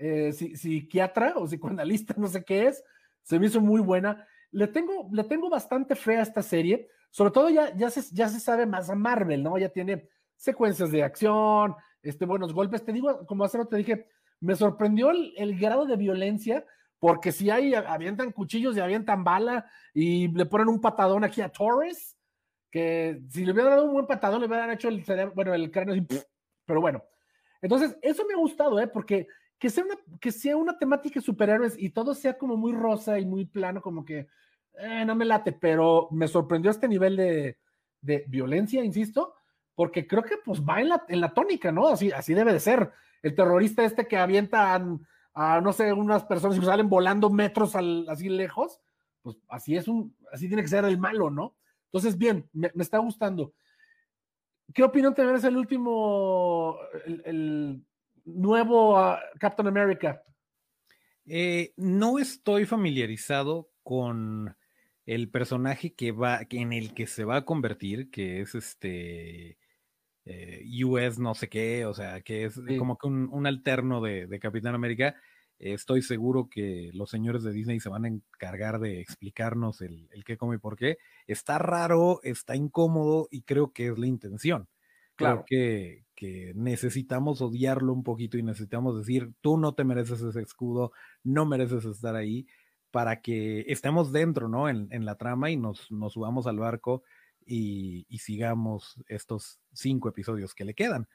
eh, 0.00 0.32
psiquiatra 0.32 1.34
o 1.36 1.44
psicoanalista, 1.44 2.14
no 2.18 2.26
sé 2.26 2.42
qué 2.42 2.68
es, 2.68 2.82
se 3.22 3.38
me 3.38 3.46
hizo 3.46 3.60
muy 3.60 3.80
buena. 3.80 4.26
Le 4.50 4.66
tengo, 4.66 5.08
le 5.12 5.24
tengo 5.24 5.50
bastante 5.50 5.94
fe 5.94 6.16
a 6.16 6.22
esta 6.22 6.42
serie, 6.42 6.88
sobre 7.10 7.32
todo 7.32 7.50
ya, 7.50 7.74
ya, 7.76 7.90
se, 7.90 8.02
ya 8.14 8.28
se 8.28 8.40
sabe 8.40 8.66
más 8.66 8.88
a 8.88 8.94
Marvel, 8.94 9.42
¿no? 9.42 9.58
Ya 9.58 9.68
tiene 9.68 10.08
secuencias 10.36 10.90
de 10.90 11.02
acción, 11.02 11.74
este, 12.02 12.24
buenos 12.24 12.54
golpes. 12.54 12.84
Te 12.84 12.92
digo, 12.92 13.26
como 13.26 13.44
hace 13.44 13.64
te 13.66 13.76
dije, 13.76 14.06
me 14.40 14.56
sorprendió 14.56 15.10
el, 15.10 15.58
grado 15.58 15.84
de 15.84 15.96
violencia, 15.96 16.64
porque 16.98 17.30
si 17.30 17.50
hay, 17.50 17.74
avientan 17.74 18.32
cuchillos 18.32 18.76
y 18.76 18.80
avientan 18.80 19.22
bala 19.22 19.70
y 19.92 20.28
le 20.28 20.46
ponen 20.46 20.68
un 20.68 20.80
patadón 20.80 21.24
aquí 21.24 21.42
a 21.42 21.50
Torres, 21.50 22.16
que 22.70 23.20
si 23.28 23.44
le 23.44 23.52
hubieran 23.52 23.72
dado 23.72 23.84
un 23.84 23.92
buen 23.92 24.06
patadón, 24.06 24.40
le 24.40 24.46
hubieran 24.46 24.70
hecho 24.70 24.88
el 24.88 25.04
cerebro, 25.04 25.34
bueno, 25.34 25.52
el 25.52 25.70
cráneo 25.70 25.94
pero 26.64 26.80
bueno. 26.80 27.04
Entonces, 27.60 27.98
eso 28.00 28.24
me 28.26 28.34
ha 28.34 28.38
gustado, 28.38 28.80
¿eh? 28.80 28.86
Porque 28.86 29.26
que 29.60 29.68
sea 29.68 29.84
una, 29.84 29.94
que 30.18 30.32
sea 30.32 30.56
una 30.56 30.78
temática 30.78 31.20
de 31.20 31.26
superhéroes 31.26 31.74
y 31.78 31.90
todo 31.90 32.14
sea 32.14 32.38
como 32.38 32.56
muy 32.56 32.72
rosa 32.72 33.20
y 33.20 33.26
muy 33.26 33.44
plano, 33.44 33.82
como 33.82 34.06
que 34.06 34.26
eh, 34.78 35.04
no 35.04 35.14
me 35.14 35.26
late, 35.26 35.52
pero 35.52 36.08
me 36.10 36.26
sorprendió 36.28 36.70
este 36.70 36.88
nivel 36.88 37.14
de, 37.14 37.58
de, 38.00 38.24
violencia, 38.26 38.82
insisto, 38.82 39.34
porque 39.74 40.06
creo 40.06 40.22
que 40.22 40.38
pues 40.42 40.62
va 40.62 40.80
en 40.80 40.88
la, 40.88 41.04
en 41.08 41.20
la 41.20 41.34
tónica, 41.34 41.70
¿no? 41.70 41.88
Así, 41.88 42.10
así 42.10 42.32
debe 42.32 42.54
de 42.54 42.60
ser. 42.60 42.90
El 43.22 43.34
terrorista 43.34 43.84
este 43.84 44.08
que 44.08 44.16
avientan 44.16 45.06
a, 45.34 45.60
no 45.60 45.74
sé, 45.74 45.92
unas 45.92 46.24
personas 46.24 46.58
que 46.58 46.64
salen 46.64 46.88
volando 46.88 47.28
metros 47.28 47.76
así 48.08 48.30
lejos, 48.30 48.80
pues 49.20 49.36
así 49.46 49.76
es 49.76 49.88
un, 49.88 50.16
así 50.32 50.48
tiene 50.48 50.62
que 50.62 50.68
ser 50.68 50.86
el 50.86 50.96
malo, 50.96 51.28
¿no? 51.28 51.54
Entonces, 51.92 52.16
bien, 52.16 52.48
me, 52.54 52.70
está 52.78 52.96
gustando. 52.96 53.52
¿Qué 54.72 54.82
opinión 54.82 55.12
te 55.14 55.22
merece 55.22 55.48
el 55.48 55.58
último, 55.58 56.78
el 57.04 57.84
nuevo 58.24 59.16
Captain 59.38 59.68
America? 59.68 60.22
Eh, 61.26 61.74
no 61.76 62.18
estoy 62.18 62.66
familiarizado 62.66 63.70
con 63.82 64.56
el 65.06 65.30
personaje 65.30 65.94
que 65.94 66.12
va, 66.12 66.40
en 66.50 66.72
el 66.72 66.94
que 66.94 67.06
se 67.06 67.24
va 67.24 67.36
a 67.36 67.44
convertir, 67.44 68.10
que 68.10 68.40
es 68.40 68.54
este 68.54 69.58
eh, 70.24 70.84
US 70.84 71.18
no 71.18 71.34
sé 71.34 71.48
qué, 71.48 71.86
o 71.86 71.94
sea, 71.94 72.20
que 72.22 72.44
es 72.44 72.60
como 72.78 72.96
que 72.98 73.06
un, 73.08 73.46
alterno 73.46 74.00
de, 74.00 74.38
Capitán 74.40 74.74
América. 74.74 75.14
estoy 75.58 76.02
seguro 76.02 76.48
que 76.48 76.90
los 76.94 77.10
señores 77.10 77.42
de 77.42 77.52
Disney 77.52 77.80
se 77.80 77.88
van 77.88 78.04
a 78.04 78.08
encargar 78.08 78.80
de 78.80 79.00
explicarnos 79.00 79.82
el, 79.82 80.08
el 80.12 80.24
qué, 80.24 80.36
cómo 80.36 80.54
y 80.54 80.58
por 80.58 80.76
qué. 80.76 80.98
Está 81.26 81.58
raro, 81.58 82.20
está 82.22 82.56
incómodo 82.56 83.28
y 83.30 83.42
creo 83.42 83.72
que 83.72 83.88
es 83.88 83.98
la 83.98 84.06
intención. 84.06 84.68
Claro. 85.20 85.44
que, 85.46 86.04
necesitamos 86.54 87.40
odiarlo 87.40 87.94
un 87.94 88.02
poquito 88.02 88.36
y 88.36 88.42
necesitamos 88.42 88.98
decir, 88.98 89.32
tú 89.40 89.56
no 89.56 89.74
te 89.74 89.84
mereces 89.84 90.20
ese 90.20 90.42
escudo, 90.42 90.92
no 91.24 91.46
mereces 91.46 91.86
estar 91.86 92.14
ahí, 92.14 92.46
para 92.90 93.22
que 93.22 93.64
estemos 93.68 94.12
dentro, 94.12 94.46
¿no? 94.46 94.68
En, 94.68 95.04
la 95.06 95.14
trama 95.14 95.50
y 95.50 95.56
nos, 95.56 95.90
nos, 95.90 96.12
subamos 96.12 96.46
al 96.46 96.58
barco 96.58 97.04
y, 97.46 98.06
sigamos 98.18 99.02
estos 99.08 99.60
cinco 99.72 100.10
episodios 100.10 100.54
que 100.54 100.66
le 100.66 100.74
quedan. 100.74 101.08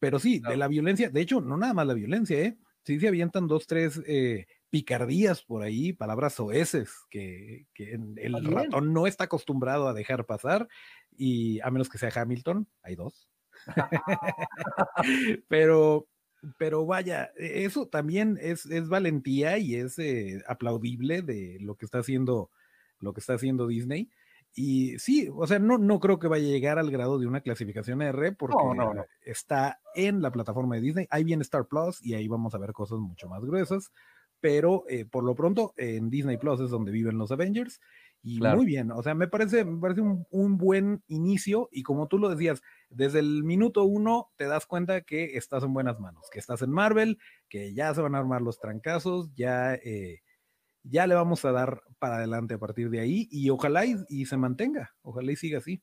Pero 0.00 0.18
sí, 0.18 0.40
de 0.40 0.56
la 0.56 0.66
violencia, 0.66 1.08
de 1.08 1.20
hecho, 1.20 1.40
no 1.40 1.56
nada 1.56 1.74
más 1.74 1.86
la 1.86 1.94
violencia, 1.94 2.40
¿eh? 2.40 2.58
Sí 2.82 2.98
se 2.98 3.08
avientan 3.08 3.46
dos, 3.46 3.66
tres 3.66 4.00
eh, 4.06 4.46
picardías 4.70 5.42
por 5.42 5.62
ahí, 5.62 5.92
palabras 5.92 6.40
oeces 6.40 6.90
que, 7.10 7.66
que 7.74 7.92
el 7.92 8.44
ratón 8.44 8.92
no 8.92 9.06
está 9.06 9.24
acostumbrado 9.24 9.88
a 9.88 9.94
dejar 9.94 10.26
pasar 10.26 10.68
y 11.16 11.60
a 11.60 11.70
menos 11.70 11.88
que 11.88 11.98
sea 11.98 12.12
Hamilton, 12.14 12.66
hay 12.82 12.94
dos. 12.94 13.28
pero, 15.48 16.06
pero 16.58 16.86
vaya, 16.86 17.30
e, 17.36 17.64
eso 17.64 17.86
también 17.86 18.38
es, 18.40 18.66
es 18.66 18.88
valentía 18.88 19.58
y 19.58 19.76
es 19.76 19.98
eh, 19.98 20.42
aplaudible 20.46 21.22
de 21.22 21.58
lo 21.60 21.76
que 21.76 21.84
está 21.84 21.98
haciendo, 21.98 22.50
lo 23.00 23.12
que 23.12 23.20
está 23.20 23.34
haciendo 23.34 23.66
Disney. 23.66 24.10
Y 24.54 24.98
sí, 24.98 25.28
o 25.32 25.46
sea, 25.46 25.58
no, 25.58 25.78
no 25.78 26.00
creo 26.00 26.18
que 26.18 26.26
vaya 26.26 26.46
a 26.46 26.50
llegar 26.50 26.78
al 26.78 26.90
grado 26.90 27.18
de 27.18 27.26
una 27.26 27.42
clasificación 27.42 28.02
R 28.02 28.32
porque 28.32 28.56
está 29.24 29.80
en 29.94 30.20
la 30.20 30.32
plataforma 30.32 30.74
de 30.74 30.80
Disney. 30.80 31.06
Ahí 31.10 31.22
viene 31.22 31.42
Star 31.42 31.66
Plus 31.66 32.04
y 32.04 32.14
ahí 32.14 32.26
vamos 32.26 32.54
a 32.54 32.58
ver 32.58 32.72
cosas 32.72 32.98
mucho 32.98 33.28
más 33.28 33.44
gruesas. 33.44 33.92
Pero 34.40 34.84
eh, 34.88 35.04
por 35.04 35.24
lo 35.24 35.34
pronto 35.34 35.74
en 35.76 36.10
Disney 36.10 36.38
Plus 36.38 36.60
es 36.60 36.70
donde 36.70 36.92
viven 36.92 37.18
los 37.18 37.30
Avengers. 37.30 37.80
Y 38.22 38.40
muy 38.40 38.66
bien, 38.66 38.90
o 38.90 39.02
sea, 39.02 39.14
me 39.14 39.28
parece, 39.28 39.64
me 39.64 39.80
parece 39.80 40.00
un, 40.00 40.26
un, 40.30 40.58
buen 40.58 41.02
inicio 41.06 41.68
y 41.70 41.84
como 41.84 42.08
tú 42.08 42.18
lo 42.18 42.28
decías, 42.28 42.62
desde 42.90 43.20
el 43.20 43.44
minuto 43.44 43.84
uno 43.84 44.32
te 44.36 44.46
das 44.46 44.66
cuenta 44.66 45.02
que 45.02 45.36
estás 45.36 45.62
en 45.62 45.72
buenas 45.72 46.00
manos, 46.00 46.28
que 46.30 46.40
estás 46.40 46.62
en 46.62 46.70
Marvel, 46.70 47.18
que 47.48 47.72
ya 47.74 47.94
se 47.94 48.00
van 48.00 48.16
a 48.16 48.18
armar 48.18 48.42
los 48.42 48.58
trancazos, 48.58 49.32
ya, 49.34 49.74
eh, 49.74 50.22
ya 50.82 51.06
le 51.06 51.14
vamos 51.14 51.44
a 51.44 51.52
dar 51.52 51.82
para 51.98 52.16
adelante 52.16 52.54
a 52.54 52.58
partir 52.58 52.90
de 52.90 53.00
ahí 53.00 53.28
y 53.30 53.50
ojalá 53.50 53.84
y, 53.86 54.26
se 54.26 54.36
mantenga, 54.36 54.94
ojalá 55.02 55.32
y 55.32 55.36
siga 55.36 55.58
así. 55.58 55.82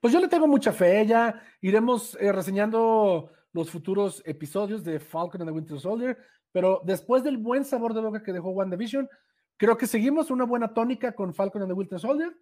Pues 0.00 0.12
yo 0.12 0.20
le 0.20 0.28
tengo 0.28 0.46
mucha 0.46 0.72
fe, 0.72 1.06
ya 1.06 1.42
iremos 1.60 2.16
eh, 2.20 2.30
reseñando 2.30 3.30
los 3.52 3.70
futuros 3.70 4.22
episodios 4.26 4.84
de 4.84 5.00
Falcon 5.00 5.42
and 5.42 5.50
the 5.50 5.54
Winter 5.54 5.80
Soldier, 5.80 6.18
pero 6.52 6.82
después 6.84 7.24
del 7.24 7.38
buen 7.38 7.64
sabor 7.64 7.94
de 7.94 8.00
boca 8.00 8.22
que 8.22 8.32
dejó 8.32 8.50
WandaVision, 8.50 9.08
creo 9.56 9.76
que 9.76 9.86
seguimos 9.86 10.30
una 10.30 10.44
buena 10.44 10.72
tónica 10.72 11.12
con 11.12 11.34
Falcon 11.34 11.62
and 11.62 11.70
the 11.70 11.74
Winter 11.74 11.98
Soldier. 11.98 12.36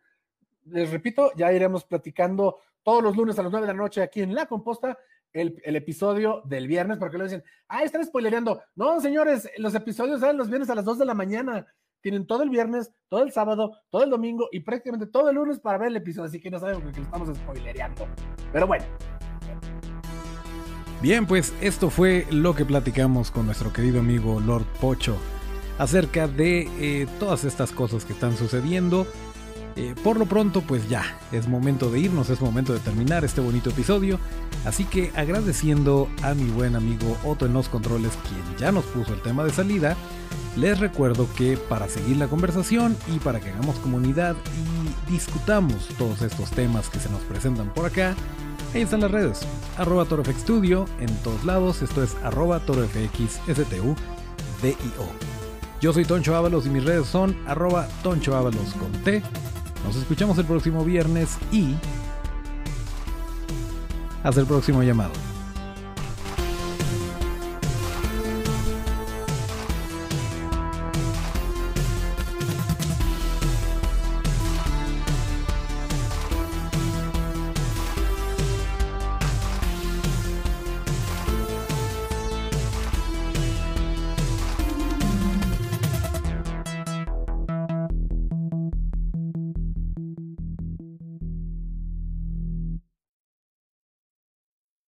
Les 0.67 0.91
repito, 0.91 1.33
ya 1.37 1.53
iremos 1.53 1.85
platicando 1.85 2.59
todos 2.83 3.03
los 3.03 3.17
lunes 3.17 3.39
a 3.39 3.43
las 3.43 3.53
9 3.53 3.67
de 3.67 3.73
la 3.73 3.79
noche 3.79 4.03
aquí 4.03 4.23
en 4.23 4.35
La 4.35 4.47
Composta 4.47 4.99
el, 5.35 5.77
episodio 5.77 6.43
del 6.45 6.69
viernes, 6.69 6.97
porque 6.97 7.19
le 7.19 7.25
dicen, 7.25 7.45
ah, 7.69 7.83
están 7.83 8.05
spoilereando. 8.05 8.63
No, 8.77 9.01
señores, 9.01 9.51
los 9.59 9.75
episodios 9.75 10.21
salen 10.21 10.39
los 10.39 10.49
viernes 10.49 10.71
a 10.71 10.77
las 10.77 10.85
2 10.85 10.99
de 10.99 11.05
la 11.05 11.15
mañana. 11.15 11.67
Tienen 12.01 12.27
todo 12.27 12.43
el 12.43 12.51
viernes, 12.51 12.93
todo 13.09 13.23
el 13.23 13.33
sábado, 13.33 13.79
todo 13.91 14.05
el 14.05 14.11
domingo 14.11 14.49
y 14.53 14.61
prácticamente 14.61 15.07
todo 15.07 15.31
el 15.31 15.35
lunes 15.35 15.59
para 15.59 15.79
ver 15.79 15.89
el 15.89 15.97
episodio, 15.97 16.29
así 16.29 16.41
que 16.41 16.51
no 16.51 16.61
sabemos 16.61 16.93
que 16.95 17.01
estamos 17.01 17.37
spoilereando. 17.37 18.07
Pero 18.53 18.67
bueno. 18.67 18.85
Bien, 21.03 21.27
pues 21.27 21.53
esto 21.61 21.91
fue 21.91 22.27
lo 22.31 22.55
que 22.55 22.65
platicamos 22.65 23.31
con 23.31 23.47
nuestro 23.47 23.73
querido 23.73 24.01
amigo 24.01 24.41
Lord 24.41 24.67
Pocho 24.81 25.19
acerca 25.79 26.29
de 26.29 26.69
eh, 26.79 27.07
todas 27.19 27.45
estas 27.45 27.73
cosas 27.73 28.05
que 28.05 28.13
están 28.13 28.37
sucediendo. 28.37 29.07
Eh, 29.77 29.95
por 30.05 30.19
lo 30.19 30.27
pronto, 30.27 30.61
pues 30.61 30.89
ya, 30.89 31.03
es 31.33 31.49
momento 31.49 31.91
de 31.91 31.99
irnos, 31.99 32.31
es 32.31 32.41
momento 32.41 32.73
de 32.73 32.79
terminar 32.79 33.25
este 33.25 33.41
bonito 33.41 33.71
episodio. 33.71 34.21
Así 34.65 34.85
que 34.85 35.11
agradeciendo 35.17 36.09
a 36.23 36.35
mi 36.35 36.49
buen 36.51 36.77
amigo 36.77 37.17
Otto 37.25 37.47
en 37.47 37.53
los 37.53 37.69
controles, 37.69 38.13
quien 38.29 38.59
ya 38.59 38.71
nos 38.71 38.85
puso 38.85 39.13
el 39.13 39.23
tema 39.23 39.43
de 39.45 39.51
salida, 39.51 39.97
les 40.57 40.79
recuerdo 40.79 41.27
que 41.37 41.57
para 41.57 41.89
seguir 41.89 42.17
la 42.17 42.29
conversación 42.29 42.97
y 43.13 43.19
para 43.19 43.41
que 43.41 43.51
hagamos 43.51 43.77
comunidad 43.77 44.37
y 44.57 45.13
discutamos 45.13 45.89
todos 45.99 46.23
estos 46.23 46.51
temas 46.51 46.89
que 46.89 47.01
se 47.01 47.11
nos 47.11 47.23
presentan 47.23 47.75
por 47.75 47.87
acá, 47.87 48.15
ahí 48.73 48.83
están 48.83 49.01
las 49.01 49.11
redes, 49.11 49.41
arroba 49.77 50.05
en 50.05 51.17
todos 51.25 51.45
lados, 51.45 51.83
esto 51.83 52.03
es 52.03 52.15
arroba 52.23 52.61
torofxstu, 52.61 53.97
Yo 55.85 55.93
soy 55.93 56.07
Toncho 56.07 56.35
Ábalos 56.35 56.65
y 56.65 56.71
mis 56.71 56.83
redes 56.83 57.07
son 57.07 57.37
arroba 57.47 57.87
Toncho 58.03 58.35
Ábalos 58.35 58.73
con 58.73 58.91
T 59.03 59.23
nos 59.85 59.95
escuchamos 59.97 60.39
el 60.39 60.47
próximo 60.47 60.83
viernes 60.83 61.37
y 61.53 61.75
hasta 64.23 64.41
el 64.41 64.47
próximo 64.47 64.83
llamado. 64.83 65.13